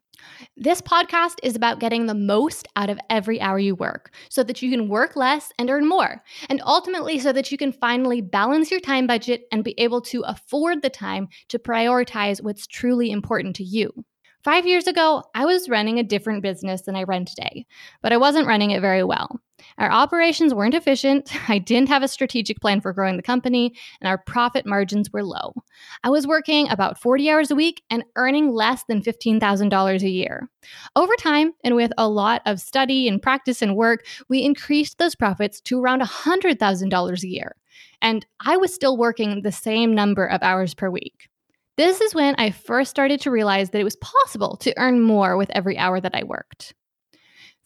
This 0.56 0.80
podcast 0.80 1.40
is 1.42 1.56
about 1.56 1.80
getting 1.80 2.06
the 2.06 2.14
most 2.14 2.68
out 2.76 2.88
of 2.88 3.00
every 3.10 3.40
hour 3.40 3.58
you 3.58 3.74
work 3.74 4.14
so 4.30 4.44
that 4.44 4.62
you 4.62 4.70
can 4.70 4.88
work 4.88 5.16
less 5.16 5.50
and 5.58 5.70
earn 5.70 5.88
more, 5.88 6.22
and 6.48 6.62
ultimately 6.64 7.18
so 7.18 7.32
that 7.32 7.50
you 7.50 7.58
can 7.58 7.72
finally 7.72 8.20
balance 8.20 8.70
your 8.70 8.78
time 8.78 9.08
budget 9.08 9.42
and 9.50 9.64
be 9.64 9.74
able 9.76 10.02
to 10.02 10.20
afford 10.20 10.82
the 10.82 10.88
time 10.88 11.26
to 11.48 11.58
prioritize 11.58 12.40
what's 12.40 12.68
truly 12.68 13.10
important 13.10 13.56
to 13.56 13.64
you. 13.64 14.04
Five 14.44 14.66
years 14.66 14.86
ago, 14.86 15.22
I 15.34 15.46
was 15.46 15.70
running 15.70 15.98
a 15.98 16.02
different 16.02 16.42
business 16.42 16.82
than 16.82 16.94
I 16.94 17.04
run 17.04 17.24
today, 17.24 17.64
but 18.02 18.12
I 18.12 18.18
wasn't 18.18 18.46
running 18.46 18.72
it 18.72 18.82
very 18.82 19.02
well. 19.02 19.40
Our 19.78 19.90
operations 19.90 20.52
weren't 20.52 20.74
efficient, 20.74 21.32
I 21.48 21.58
didn't 21.58 21.88
have 21.88 22.02
a 22.02 22.08
strategic 22.08 22.60
plan 22.60 22.82
for 22.82 22.92
growing 22.92 23.16
the 23.16 23.22
company, 23.22 23.74
and 24.02 24.08
our 24.08 24.18
profit 24.18 24.66
margins 24.66 25.10
were 25.10 25.24
low. 25.24 25.54
I 26.02 26.10
was 26.10 26.26
working 26.26 26.68
about 26.68 27.00
40 27.00 27.30
hours 27.30 27.50
a 27.50 27.54
week 27.54 27.84
and 27.88 28.04
earning 28.16 28.52
less 28.52 28.84
than 28.86 29.00
$15,000 29.00 30.02
a 30.02 30.10
year. 30.10 30.46
Over 30.94 31.14
time, 31.16 31.52
and 31.64 31.74
with 31.74 31.92
a 31.96 32.06
lot 32.06 32.42
of 32.44 32.60
study 32.60 33.08
and 33.08 33.22
practice 33.22 33.62
and 33.62 33.74
work, 33.74 34.04
we 34.28 34.42
increased 34.42 34.98
those 34.98 35.14
profits 35.14 35.58
to 35.62 35.80
around 35.80 36.02
$100,000 36.02 37.22
a 37.22 37.28
year. 37.28 37.56
And 38.02 38.26
I 38.44 38.58
was 38.58 38.74
still 38.74 38.98
working 38.98 39.40
the 39.40 39.52
same 39.52 39.94
number 39.94 40.26
of 40.26 40.42
hours 40.42 40.74
per 40.74 40.90
week. 40.90 41.30
This 41.76 42.00
is 42.00 42.14
when 42.14 42.36
I 42.38 42.50
first 42.50 42.90
started 42.90 43.20
to 43.22 43.32
realize 43.32 43.70
that 43.70 43.80
it 43.80 43.84
was 43.84 43.96
possible 43.96 44.56
to 44.58 44.74
earn 44.78 45.00
more 45.00 45.36
with 45.36 45.50
every 45.50 45.76
hour 45.76 46.00
that 46.00 46.14
I 46.14 46.22
worked. 46.22 46.72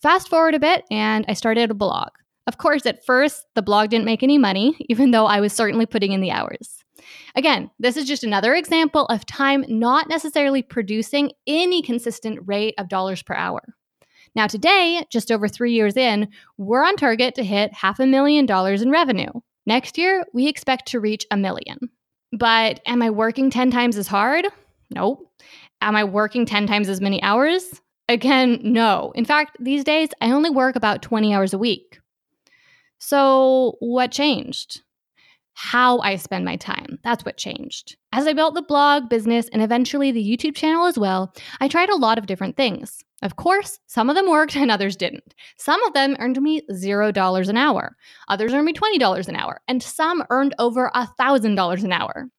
Fast 0.00 0.28
forward 0.28 0.54
a 0.54 0.60
bit, 0.60 0.84
and 0.90 1.26
I 1.28 1.34
started 1.34 1.70
a 1.70 1.74
blog. 1.74 2.08
Of 2.46 2.56
course, 2.56 2.86
at 2.86 3.04
first, 3.04 3.44
the 3.54 3.62
blog 3.62 3.90
didn't 3.90 4.06
make 4.06 4.22
any 4.22 4.38
money, 4.38 4.76
even 4.88 5.10
though 5.10 5.26
I 5.26 5.40
was 5.40 5.52
certainly 5.52 5.84
putting 5.84 6.12
in 6.12 6.22
the 6.22 6.30
hours. 6.30 6.82
Again, 7.34 7.70
this 7.78 7.96
is 7.96 8.08
just 8.08 8.24
another 8.24 8.54
example 8.54 9.04
of 9.06 9.26
time 9.26 9.64
not 9.68 10.08
necessarily 10.08 10.62
producing 10.62 11.32
any 11.46 11.82
consistent 11.82 12.40
rate 12.46 12.74
of 12.78 12.88
dollars 12.88 13.22
per 13.22 13.34
hour. 13.34 13.60
Now, 14.34 14.46
today, 14.46 15.04
just 15.10 15.30
over 15.30 15.48
three 15.48 15.72
years 15.72 15.96
in, 15.96 16.28
we're 16.56 16.84
on 16.84 16.96
target 16.96 17.34
to 17.34 17.44
hit 17.44 17.72
half 17.74 18.00
a 18.00 18.06
million 18.06 18.46
dollars 18.46 18.80
in 18.80 18.90
revenue. 18.90 19.30
Next 19.66 19.98
year, 19.98 20.24
we 20.32 20.48
expect 20.48 20.88
to 20.88 21.00
reach 21.00 21.26
a 21.30 21.36
million. 21.36 21.90
But 22.32 22.80
am 22.86 23.02
I 23.02 23.10
working 23.10 23.50
10 23.50 23.70
times 23.70 23.96
as 23.96 24.06
hard? 24.06 24.46
Nope. 24.90 25.30
Am 25.80 25.96
I 25.96 26.04
working 26.04 26.44
10 26.44 26.66
times 26.66 26.88
as 26.88 27.00
many 27.00 27.22
hours? 27.22 27.80
Again, 28.08 28.60
no. 28.62 29.12
In 29.14 29.24
fact, 29.24 29.56
these 29.60 29.84
days 29.84 30.08
I 30.20 30.32
only 30.32 30.50
work 30.50 30.76
about 30.76 31.02
20 31.02 31.34
hours 31.34 31.52
a 31.52 31.58
week. 31.58 32.00
So, 32.98 33.76
what 33.80 34.10
changed? 34.10 34.82
How 35.54 35.98
I 35.98 36.16
spend 36.16 36.44
my 36.44 36.56
time. 36.56 36.98
That's 37.04 37.24
what 37.24 37.36
changed. 37.36 37.96
As 38.12 38.26
I 38.26 38.32
built 38.32 38.54
the 38.54 38.62
blog, 38.62 39.08
business, 39.08 39.48
and 39.52 39.62
eventually 39.62 40.10
the 40.10 40.24
YouTube 40.24 40.54
channel 40.54 40.86
as 40.86 40.98
well, 40.98 41.34
I 41.60 41.68
tried 41.68 41.90
a 41.90 41.96
lot 41.96 42.18
of 42.18 42.26
different 42.26 42.56
things. 42.56 43.04
Of 43.22 43.36
course, 43.36 43.80
some 43.86 44.08
of 44.08 44.16
them 44.16 44.28
worked 44.28 44.54
and 44.56 44.70
others 44.70 44.96
didn't. 44.96 45.34
Some 45.56 45.82
of 45.82 45.92
them 45.92 46.16
earned 46.20 46.40
me 46.40 46.62
$0 46.70 47.48
an 47.48 47.56
hour, 47.56 47.96
others 48.28 48.52
earned 48.52 48.66
me 48.66 48.72
$20 48.72 49.28
an 49.28 49.36
hour, 49.36 49.60
and 49.66 49.82
some 49.82 50.24
earned 50.30 50.54
over 50.58 50.90
$1,000 50.94 51.84
an 51.84 51.92
hour. 51.92 52.30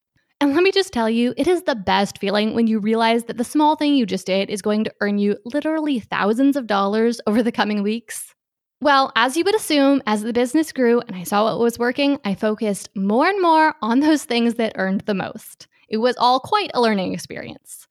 And 0.41 0.53
let 0.53 0.63
me 0.63 0.71
just 0.71 0.93
tell 0.93 1.09
you, 1.09 1.33
it 1.36 1.48
is 1.48 1.63
the 1.63 1.75
best 1.75 2.17
feeling 2.17 2.55
when 2.55 2.65
you 2.65 2.79
realize 2.79 3.25
that 3.25 3.38
the 3.38 3.43
small 3.43 3.75
thing 3.75 3.95
you 3.95 4.05
just 4.05 4.25
did 4.25 4.50
is 4.50 4.62
going 4.62 4.86
to 4.86 4.93
earn 5.01 5.17
you 5.17 5.38
literally 5.43 6.00
thousands 6.00 6.55
of 6.55 6.65
dollars 6.65 7.19
over 7.27 7.43
the 7.43 7.51
coming 7.51 7.83
weeks. 7.83 8.33
Well, 8.79 9.12
as 9.17 9.36
you 9.36 9.43
would 9.43 9.55
assume, 9.55 10.01
as 10.07 10.21
the 10.21 10.31
business 10.31 10.71
grew 10.71 11.01
and 11.01 11.13
I 11.13 11.24
saw 11.24 11.43
what 11.43 11.59
was 11.59 11.77
working, 11.77 12.19
I 12.24 12.36
focused 12.36 12.88
more 12.95 13.27
and 13.27 13.41
more 13.41 13.75
on 13.81 14.00
those 14.00 14.24
things 14.24 14.53
that 14.53 14.71
earned 14.77 15.01
the 15.01 15.13
most. 15.13 15.67
It 15.89 15.98
was 15.98 16.15
all 16.15 16.39
quite 16.39 16.71
a 16.74 16.79
learning 16.79 17.13
experience. 17.13 17.86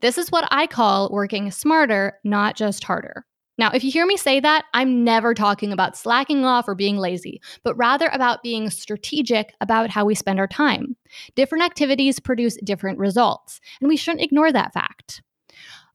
This 0.00 0.18
is 0.18 0.30
what 0.30 0.46
I 0.50 0.66
call 0.66 1.08
working 1.10 1.50
smarter, 1.50 2.18
not 2.24 2.56
just 2.56 2.84
harder. 2.84 3.24
Now, 3.56 3.70
if 3.72 3.84
you 3.84 3.92
hear 3.92 4.04
me 4.04 4.16
say 4.16 4.40
that, 4.40 4.64
I'm 4.74 5.04
never 5.04 5.32
talking 5.32 5.72
about 5.72 5.96
slacking 5.96 6.44
off 6.44 6.66
or 6.66 6.74
being 6.74 6.96
lazy, 6.96 7.40
but 7.62 7.76
rather 7.76 8.10
about 8.12 8.42
being 8.42 8.68
strategic 8.68 9.54
about 9.60 9.90
how 9.90 10.04
we 10.04 10.16
spend 10.16 10.40
our 10.40 10.48
time. 10.48 10.96
Different 11.36 11.64
activities 11.64 12.18
produce 12.18 12.56
different 12.64 12.98
results, 12.98 13.60
and 13.80 13.88
we 13.88 13.96
shouldn't 13.96 14.24
ignore 14.24 14.50
that 14.50 14.72
fact. 14.72 15.22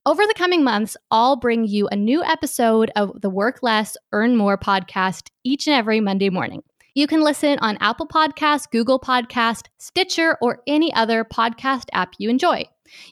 Over 0.06 0.25
the 0.25 0.34
coming 0.38 0.63
months, 0.63 0.96
I'll 1.12 1.36
bring 1.36 1.68
you 1.68 1.89
a 1.89 1.98
new 1.98 2.24
episode 2.24 2.89
of 2.96 3.20
the 3.20 3.29
Work 3.29 3.60
Less, 3.62 3.98
Earn 4.13 4.38
More 4.38 4.58
podcast 4.58 5.29
each 5.44 5.68
and 5.68 5.75
every 5.75 6.00
Monday 6.00 6.29
morning. 6.29 6.63
You 6.96 7.08
can 7.08 7.22
listen 7.22 7.60
on 7.60 7.77
Apple 7.82 8.08
Podcast, 8.08 8.72
Google 8.72 9.00
Podcast, 9.00 9.68
Stitcher, 9.77 10.38
or 10.41 10.63
any 10.65 10.94
other 10.94 11.25
podcast 11.25 11.86
app 11.91 12.13
you 12.18 12.29
enjoy. 12.29 12.63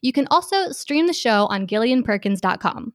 You 0.01 0.13
can 0.13 0.27
also 0.31 0.72
stream 0.72 1.07
the 1.07 1.13
show 1.13 1.46
on 1.48 1.67
GillianPerkins.com. 1.67 2.93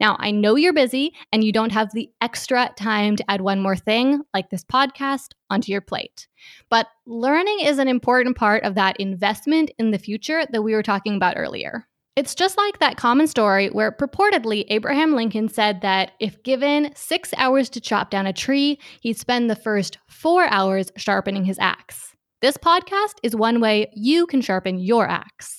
Now, 0.00 0.16
I 0.18 0.30
know 0.30 0.56
you're 0.56 0.72
busy 0.72 1.14
and 1.32 1.42
you 1.42 1.52
don't 1.52 1.72
have 1.72 1.92
the 1.92 2.10
extra 2.20 2.70
time 2.76 3.16
to 3.16 3.30
add 3.30 3.40
one 3.40 3.60
more 3.60 3.76
thing, 3.76 4.22
like 4.32 4.50
this 4.50 4.64
podcast, 4.64 5.32
onto 5.50 5.72
your 5.72 5.80
plate. 5.80 6.28
But 6.70 6.86
learning 7.06 7.60
is 7.60 7.78
an 7.78 7.88
important 7.88 8.36
part 8.36 8.64
of 8.64 8.74
that 8.76 8.98
investment 8.98 9.70
in 9.78 9.90
the 9.90 9.98
future 9.98 10.44
that 10.50 10.62
we 10.62 10.74
were 10.74 10.82
talking 10.82 11.16
about 11.16 11.36
earlier. 11.36 11.86
It's 12.16 12.34
just 12.34 12.58
like 12.58 12.80
that 12.80 12.96
common 12.96 13.28
story 13.28 13.68
where 13.68 13.92
purportedly 13.92 14.64
Abraham 14.68 15.14
Lincoln 15.14 15.48
said 15.48 15.82
that 15.82 16.12
if 16.18 16.42
given 16.42 16.90
six 16.96 17.32
hours 17.36 17.70
to 17.70 17.80
chop 17.80 18.10
down 18.10 18.26
a 18.26 18.32
tree, 18.32 18.80
he'd 19.00 19.18
spend 19.18 19.48
the 19.48 19.54
first 19.54 19.98
four 20.08 20.46
hours 20.48 20.90
sharpening 20.96 21.44
his 21.44 21.60
axe. 21.60 22.16
This 22.40 22.56
podcast 22.56 23.14
is 23.22 23.36
one 23.36 23.60
way 23.60 23.90
you 23.94 24.26
can 24.26 24.40
sharpen 24.40 24.80
your 24.80 25.08
axe. 25.08 25.57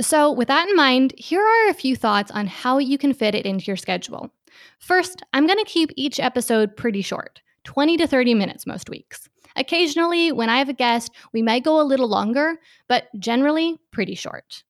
So, 0.00 0.30
with 0.30 0.48
that 0.48 0.68
in 0.68 0.76
mind, 0.76 1.12
here 1.16 1.42
are 1.42 1.70
a 1.70 1.74
few 1.74 1.96
thoughts 1.96 2.30
on 2.30 2.46
how 2.46 2.78
you 2.78 2.98
can 2.98 3.12
fit 3.12 3.34
it 3.34 3.46
into 3.46 3.66
your 3.66 3.76
schedule. 3.76 4.30
First, 4.78 5.22
I'm 5.32 5.46
going 5.46 5.58
to 5.58 5.64
keep 5.64 5.90
each 5.96 6.20
episode 6.20 6.76
pretty 6.76 7.02
short 7.02 7.40
20 7.64 7.96
to 7.96 8.06
30 8.06 8.34
minutes 8.34 8.66
most 8.66 8.88
weeks. 8.88 9.28
Occasionally, 9.56 10.30
when 10.30 10.48
I 10.48 10.58
have 10.58 10.68
a 10.68 10.72
guest, 10.72 11.10
we 11.32 11.42
might 11.42 11.64
go 11.64 11.80
a 11.80 11.82
little 11.82 12.08
longer, 12.08 12.58
but 12.88 13.08
generally 13.18 13.78
pretty 13.90 14.14
short. 14.14 14.62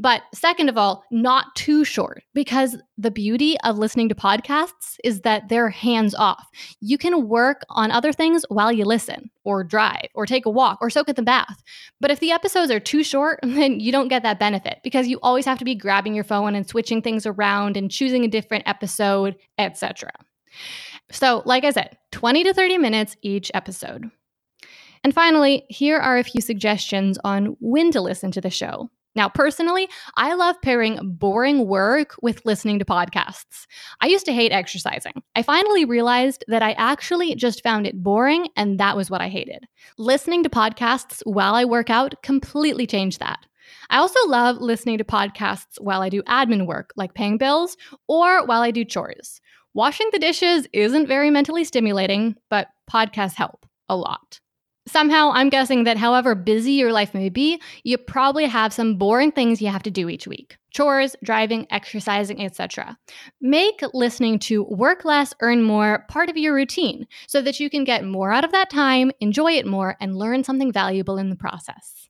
But 0.00 0.22
second 0.32 0.70
of 0.70 0.78
all, 0.78 1.04
not 1.10 1.54
too 1.56 1.84
short 1.84 2.22
because 2.32 2.78
the 2.96 3.10
beauty 3.10 3.60
of 3.64 3.76
listening 3.76 4.08
to 4.08 4.14
podcasts 4.14 4.96
is 5.04 5.20
that 5.20 5.50
they're 5.50 5.68
hands 5.68 6.14
off. 6.14 6.48
You 6.80 6.96
can 6.96 7.28
work 7.28 7.66
on 7.68 7.90
other 7.90 8.10
things 8.10 8.46
while 8.48 8.72
you 8.72 8.86
listen, 8.86 9.30
or 9.44 9.62
drive, 9.62 10.08
or 10.14 10.24
take 10.24 10.46
a 10.46 10.50
walk, 10.50 10.78
or 10.80 10.88
soak 10.88 11.10
at 11.10 11.16
the 11.16 11.22
bath. 11.22 11.62
But 12.00 12.10
if 12.10 12.18
the 12.18 12.30
episodes 12.30 12.70
are 12.70 12.80
too 12.80 13.04
short, 13.04 13.40
then 13.42 13.78
you 13.78 13.92
don't 13.92 14.08
get 14.08 14.22
that 14.22 14.38
benefit 14.38 14.78
because 14.82 15.06
you 15.06 15.18
always 15.22 15.44
have 15.44 15.58
to 15.58 15.66
be 15.66 15.74
grabbing 15.74 16.14
your 16.14 16.24
phone 16.24 16.54
and 16.54 16.66
switching 16.66 17.02
things 17.02 17.26
around 17.26 17.76
and 17.76 17.90
choosing 17.90 18.24
a 18.24 18.28
different 18.28 18.66
episode, 18.66 19.36
etc. 19.58 20.10
So, 21.10 21.42
like 21.44 21.64
I 21.64 21.72
said, 21.72 21.98
20 22.12 22.44
to 22.44 22.54
30 22.54 22.78
minutes 22.78 23.16
each 23.20 23.50
episode. 23.52 24.10
And 25.04 25.12
finally, 25.12 25.66
here 25.68 25.98
are 25.98 26.16
a 26.16 26.24
few 26.24 26.40
suggestions 26.40 27.18
on 27.22 27.56
when 27.60 27.90
to 27.90 28.00
listen 28.00 28.30
to 28.30 28.40
the 28.40 28.48
show. 28.48 28.88
Now, 29.16 29.28
personally, 29.28 29.88
I 30.16 30.34
love 30.34 30.60
pairing 30.62 30.98
boring 31.02 31.66
work 31.66 32.14
with 32.22 32.44
listening 32.44 32.78
to 32.78 32.84
podcasts. 32.84 33.66
I 34.00 34.06
used 34.06 34.24
to 34.26 34.32
hate 34.32 34.52
exercising. 34.52 35.14
I 35.34 35.42
finally 35.42 35.84
realized 35.84 36.44
that 36.46 36.62
I 36.62 36.72
actually 36.72 37.34
just 37.34 37.62
found 37.62 37.86
it 37.86 38.02
boring, 38.02 38.48
and 38.56 38.78
that 38.78 38.96
was 38.96 39.10
what 39.10 39.20
I 39.20 39.28
hated. 39.28 39.66
Listening 39.98 40.44
to 40.44 40.48
podcasts 40.48 41.22
while 41.24 41.54
I 41.54 41.64
work 41.64 41.90
out 41.90 42.22
completely 42.22 42.86
changed 42.86 43.18
that. 43.18 43.40
I 43.90 43.98
also 43.98 44.20
love 44.28 44.58
listening 44.58 44.98
to 44.98 45.04
podcasts 45.04 45.80
while 45.80 46.02
I 46.02 46.08
do 46.08 46.22
admin 46.22 46.66
work, 46.66 46.92
like 46.96 47.14
paying 47.14 47.38
bills, 47.38 47.76
or 48.06 48.44
while 48.46 48.62
I 48.62 48.70
do 48.70 48.84
chores. 48.84 49.40
Washing 49.74 50.08
the 50.12 50.18
dishes 50.18 50.68
isn't 50.72 51.06
very 51.06 51.30
mentally 51.30 51.64
stimulating, 51.64 52.36
but 52.48 52.68
podcasts 52.90 53.34
help 53.34 53.66
a 53.88 53.96
lot. 53.96 54.40
Somehow, 54.90 55.30
I'm 55.32 55.50
guessing 55.50 55.84
that 55.84 55.98
however 55.98 56.34
busy 56.34 56.72
your 56.72 56.90
life 56.90 57.14
may 57.14 57.28
be, 57.28 57.62
you 57.84 57.96
probably 57.96 58.46
have 58.46 58.72
some 58.72 58.96
boring 58.96 59.30
things 59.30 59.62
you 59.62 59.68
have 59.68 59.84
to 59.84 59.90
do 59.90 60.08
each 60.08 60.26
week 60.26 60.56
chores, 60.72 61.14
driving, 61.22 61.68
exercising, 61.70 62.44
etc. 62.44 62.98
Make 63.40 63.82
listening 63.94 64.40
to 64.40 64.64
Work 64.64 65.04
Less, 65.04 65.32
Earn 65.40 65.62
More 65.62 66.06
part 66.08 66.28
of 66.28 66.36
your 66.36 66.54
routine 66.54 67.06
so 67.28 67.40
that 67.40 67.60
you 67.60 67.70
can 67.70 67.84
get 67.84 68.04
more 68.04 68.32
out 68.32 68.44
of 68.44 68.50
that 68.50 68.68
time, 68.68 69.12
enjoy 69.20 69.52
it 69.52 69.66
more, 69.66 69.96
and 70.00 70.16
learn 70.16 70.42
something 70.42 70.72
valuable 70.72 71.18
in 71.18 71.30
the 71.30 71.36
process. 71.36 72.08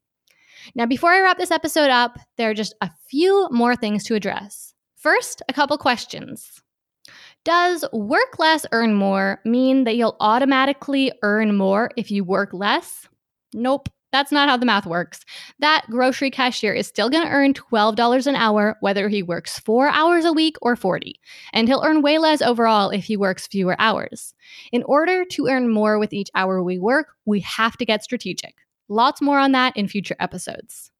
Now, 0.75 0.87
before 0.87 1.11
I 1.11 1.21
wrap 1.21 1.37
this 1.37 1.51
episode 1.51 1.91
up, 1.91 2.19
there 2.39 2.49
are 2.49 2.55
just 2.55 2.75
a 2.81 2.91
few 3.11 3.47
more 3.51 3.77
things 3.77 4.05
to 4.05 4.15
address. 4.15 4.73
First, 4.97 5.43
a 5.51 5.53
couple 5.53 5.77
questions. 5.77 6.63
Does 7.44 7.85
work 7.92 8.38
less, 8.38 8.66
earn 8.73 8.94
more 8.94 9.40
mean 9.44 9.85
that 9.85 9.97
you'll 9.97 10.16
automatically 10.20 11.11
earn 11.23 11.56
more 11.56 11.90
if 11.97 12.11
you 12.11 12.23
work 12.23 12.52
less? 12.52 13.09
Nope. 13.54 13.88
That's 14.12 14.32
not 14.32 14.49
how 14.49 14.56
the 14.56 14.66
math 14.66 14.87
works. 14.87 15.20
That 15.61 15.87
grocery 15.88 16.32
cashier 16.32 16.75
is 16.75 16.88
still 16.88 17.09
going 17.09 17.25
to 17.25 17.30
earn 17.32 17.54
$12 17.54 18.26
an 18.26 18.35
hour 18.35 18.76
whether 18.80 19.09
he 19.09 19.23
works 19.23 19.61
4 19.61 19.88
hours 19.88 20.25
a 20.25 20.32
week 20.32 20.56
or 20.61 20.75
40, 20.75 21.14
and 21.52 21.68
he'll 21.68 21.85
earn 21.85 22.02
way 22.02 22.18
less 22.18 22.42
overall 22.42 22.90
if 22.90 23.04
he 23.04 23.16
works 23.16 23.47
fewer 23.47 23.76
hours. 23.78 24.35
In 24.73 24.82
order 24.82 25.25
to 25.26 25.47
earn 25.47 25.70
more 25.70 25.99
with 25.99 26.12
each 26.12 26.28
hour 26.35 26.61
we 26.61 26.76
work, 26.76 27.14
we 27.25 27.38
have 27.40 27.76
to 27.76 27.85
get 27.85 28.03
strategic. 28.03 28.57
Lots 28.88 29.22
more 29.22 29.38
on 29.38 29.53
that 29.53 29.76
in 29.76 29.87
future 29.87 30.16
episodes. 30.18 30.90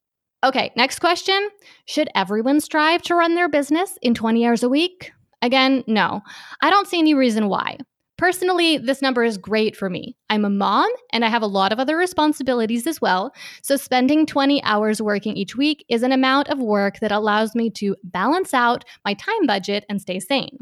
Okay, 0.45 0.71
next 0.77 1.01
question. 1.01 1.49
Should 1.87 2.11
everyone 2.15 2.61
strive 2.61 3.03
to 3.03 3.17
run 3.17 3.35
their 3.35 3.49
business 3.49 3.99
in 4.03 4.15
20 4.15 4.47
hours 4.47 4.63
a 4.63 4.69
week? 4.69 5.13
Again, 5.43 5.85
no. 5.87 6.23
I 6.63 6.71
don't 6.71 6.87
see 6.89 6.99
any 6.99 7.15
reason 7.15 7.49
why. 7.49 7.79
Personally, 8.19 8.77
this 8.77 9.01
number 9.01 9.25
is 9.25 9.39
great 9.39 9.75
for 9.75 9.89
me. 9.89 10.15
I'm 10.29 10.45
a 10.45 10.51
mom 10.51 10.91
and 11.11 11.25
I 11.25 11.29
have 11.29 11.41
a 11.41 11.47
lot 11.47 11.73
of 11.73 11.81
other 11.81 11.97
responsibilities 11.97 12.87
as 12.87 13.01
well, 13.01 13.33
so 13.63 13.77
spending 13.77 14.27
20 14.27 14.63
hours 14.63 15.01
working 15.01 15.39
each 15.39 15.57
week 15.57 15.87
is 15.89 16.03
an 16.03 16.13
amount 16.13 16.49
of 16.49 16.59
work 16.59 16.99
that 17.01 17.13
allows 17.13 17.55
me 17.55 17.71
to 17.71 17.97
balance 18.05 18.53
out 18.53 18.85
my 19.07 19.15
time 19.15 19.47
budget 19.47 19.87
and 19.89 20.03
stay 20.03 20.21
sane. 20.21 20.59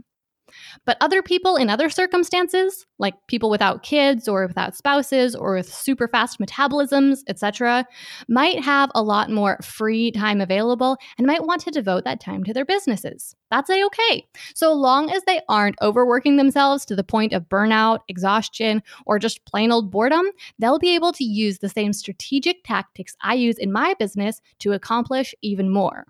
But 0.84 0.96
other 1.00 1.22
people 1.22 1.56
in 1.56 1.70
other 1.70 1.90
circumstances, 1.90 2.87
like 2.98 3.14
people 3.26 3.50
without 3.50 3.82
kids 3.82 4.28
or 4.28 4.46
without 4.46 4.76
spouses 4.76 5.34
or 5.34 5.54
with 5.54 5.72
super 5.72 6.08
fast 6.08 6.38
metabolisms, 6.38 7.20
etc., 7.28 7.87
might 8.28 8.62
have 8.62 8.90
a 8.94 9.02
lot 9.02 9.30
more 9.30 9.58
free 9.62 10.11
time 10.11 10.40
available 10.40 10.96
and 11.16 11.26
might 11.26 11.44
want 11.44 11.62
to 11.62 11.70
devote 11.70 12.04
that 12.04 12.20
time 12.20 12.44
to 12.44 12.52
their 12.52 12.64
businesses. 12.64 13.34
That's 13.50 13.70
a 13.70 13.82
okay. 13.84 14.26
So 14.54 14.72
long 14.72 15.11
as 15.11 15.22
they 15.24 15.40
aren't 15.48 15.80
overworking 15.80 16.37
themselves 16.37 16.84
to 16.87 16.96
the 16.96 17.04
point 17.04 17.32
of 17.32 17.48
burnout, 17.48 18.00
exhaustion, 18.08 18.82
or 19.06 19.18
just 19.18 19.44
plain 19.46 19.72
old 19.72 19.90
boredom, 19.90 20.26
they'll 20.58 20.78
be 20.78 20.94
able 20.94 21.12
to 21.12 21.24
use 21.24 21.58
the 21.58 21.68
same 21.68 21.92
strategic 21.92 22.64
tactics 22.64 23.16
I 23.22 23.34
use 23.34 23.56
in 23.58 23.72
my 23.72 23.94
business 23.98 24.40
to 24.61 24.72
accomplish 24.72 25.34
even 25.42 25.70
more. 25.70 26.06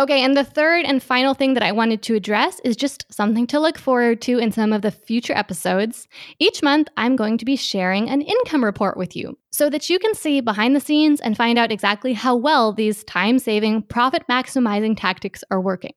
Okay, 0.00 0.24
and 0.24 0.34
the 0.34 0.44
third 0.44 0.86
and 0.86 1.02
final 1.02 1.34
thing 1.34 1.52
that 1.52 1.62
I 1.62 1.72
wanted 1.72 2.00
to 2.04 2.14
address 2.14 2.58
is 2.64 2.74
just 2.74 3.04
something 3.12 3.46
to 3.48 3.60
look 3.60 3.76
forward 3.76 4.22
to 4.22 4.38
in 4.38 4.50
some 4.50 4.72
of 4.72 4.80
the 4.80 4.90
future 4.90 5.34
episodes. 5.36 6.08
Each 6.38 6.62
month, 6.62 6.88
I'm 6.96 7.16
going 7.16 7.36
to 7.36 7.44
be 7.44 7.54
sharing 7.54 8.08
an 8.08 8.22
income 8.22 8.64
report 8.64 8.96
with 8.96 9.14
you 9.14 9.36
so 9.50 9.68
that 9.68 9.90
you 9.90 9.98
can 9.98 10.14
see 10.14 10.40
behind 10.40 10.74
the 10.74 10.80
scenes 10.80 11.20
and 11.20 11.36
find 11.36 11.58
out 11.58 11.70
exactly 11.70 12.14
how 12.14 12.34
well 12.34 12.72
these 12.72 13.04
time 13.04 13.38
saving, 13.38 13.82
profit 13.82 14.22
maximizing 14.26 14.96
tactics 14.96 15.44
are 15.50 15.60
working. 15.60 15.92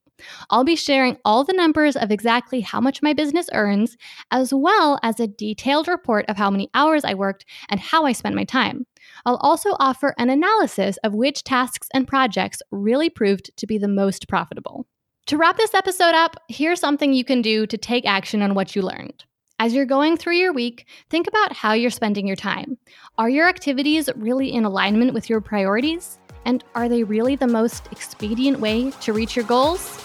I'll 0.50 0.64
be 0.64 0.76
sharing 0.76 1.18
all 1.26 1.44
the 1.44 1.54
numbers 1.54 1.96
of 1.96 2.12
exactly 2.12 2.62
how 2.62 2.80
much 2.80 3.02
my 3.02 3.14
business 3.14 3.50
earns, 3.54 3.98
as 4.32 4.54
well 4.54 5.00
as 5.04 5.20
a 5.20 5.28
detailed 5.28 5.88
report 5.88 6.26
of 6.28 6.38
how 6.38 6.50
many 6.50 6.70
hours 6.74 7.04
I 7.04 7.14
worked 7.14 7.46
and 7.70 7.80
how 7.80 8.06
I 8.06 8.12
spent 8.12 8.36
my 8.36 8.44
time. 8.44 8.86
I'll 9.26 9.38
also 9.38 9.72
offer 9.80 10.14
an 10.18 10.30
analysis 10.30 10.98
of 11.04 11.14
which 11.14 11.44
tasks 11.44 11.88
and 11.94 12.08
projects 12.08 12.62
really 12.72 13.10
proved 13.10 13.52
to 13.58 13.68
be 13.68 13.78
the 13.78 13.88
most 13.88 14.28
profitable. 14.28 14.88
To 15.28 15.38
wrap 15.38 15.58
this 15.58 15.74
episode 15.74 16.16
up, 16.16 16.36
here's 16.50 16.80
something 16.80 17.14
you 17.14 17.24
can 17.24 17.42
do 17.42 17.66
to 17.68 17.78
take 17.78 18.06
action 18.06 18.42
on 18.42 18.56
what 18.56 18.76
you 18.76 18.82
learned. 18.82 19.24
As 19.60 19.74
you're 19.74 19.86
going 19.86 20.18
through 20.18 20.36
your 20.36 20.52
week, 20.52 20.86
think 21.10 21.28
about 21.28 21.54
how 21.54 21.74
you're 21.74 21.92
spending 21.92 22.28
your 22.28 22.36
time. 22.36 22.78
Are 23.18 23.30
your 23.30 23.48
activities 23.48 24.10
really 24.16 24.52
in 24.52 24.66
alignment 24.66 25.14
with 25.14 25.30
your 25.30 25.40
priorities? 25.40 26.20
And 26.46 26.64
are 26.76 26.90
they 26.90 27.04
really 27.04 27.36
the 27.36 27.48
most 27.48 27.88
expedient 27.92 28.60
way 28.60 28.92
to 29.02 29.14
reach 29.14 29.36
your 29.36 29.46
goals? 29.46 30.00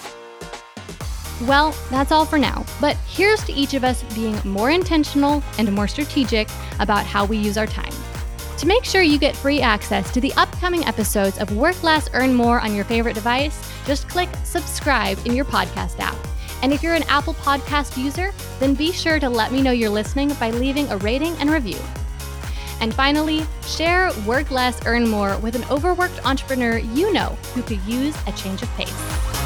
Well, 1.42 1.72
that's 1.90 2.10
all 2.10 2.24
for 2.24 2.38
now, 2.38 2.64
but 2.80 2.96
here's 3.06 3.44
to 3.44 3.52
each 3.52 3.74
of 3.74 3.84
us 3.84 4.02
being 4.14 4.36
more 4.44 4.70
intentional 4.70 5.42
and 5.56 5.72
more 5.72 5.86
strategic 5.86 6.48
about 6.80 7.06
how 7.06 7.24
we 7.24 7.36
use 7.36 7.56
our 7.56 7.66
time. 7.66 7.92
To 8.58 8.66
make 8.66 8.84
sure 8.84 9.02
you 9.02 9.18
get 9.18 9.36
free 9.36 9.60
access 9.60 10.12
to 10.12 10.20
the 10.20 10.32
upcoming 10.32 10.84
episodes 10.84 11.38
of 11.38 11.56
Work 11.56 11.80
Less, 11.84 12.08
Earn 12.12 12.34
More 12.34 12.60
on 12.60 12.74
your 12.74 12.84
favorite 12.84 13.14
device, 13.14 13.56
just 13.86 14.08
click 14.08 14.28
subscribe 14.42 15.16
in 15.24 15.36
your 15.36 15.44
podcast 15.44 16.00
app. 16.00 16.16
And 16.62 16.72
if 16.72 16.82
you're 16.82 16.96
an 16.96 17.04
Apple 17.04 17.34
Podcast 17.34 17.96
user, 17.96 18.32
then 18.58 18.74
be 18.74 18.90
sure 18.90 19.20
to 19.20 19.28
let 19.28 19.52
me 19.52 19.62
know 19.62 19.70
you're 19.70 19.90
listening 19.90 20.30
by 20.40 20.50
leaving 20.50 20.88
a 20.90 20.96
rating 20.96 21.36
and 21.36 21.50
review. 21.50 21.78
And 22.80 22.94
finally, 22.94 23.44
share 23.66 24.10
Work 24.26 24.50
Less, 24.50 24.84
Earn 24.86 25.08
More 25.08 25.36
with 25.38 25.56
an 25.56 25.64
overworked 25.70 26.24
entrepreneur 26.24 26.78
you 26.78 27.12
know 27.12 27.36
who 27.54 27.62
could 27.62 27.82
use 27.82 28.16
a 28.26 28.32
change 28.32 28.62
of 28.62 28.68
pace. 28.70 29.37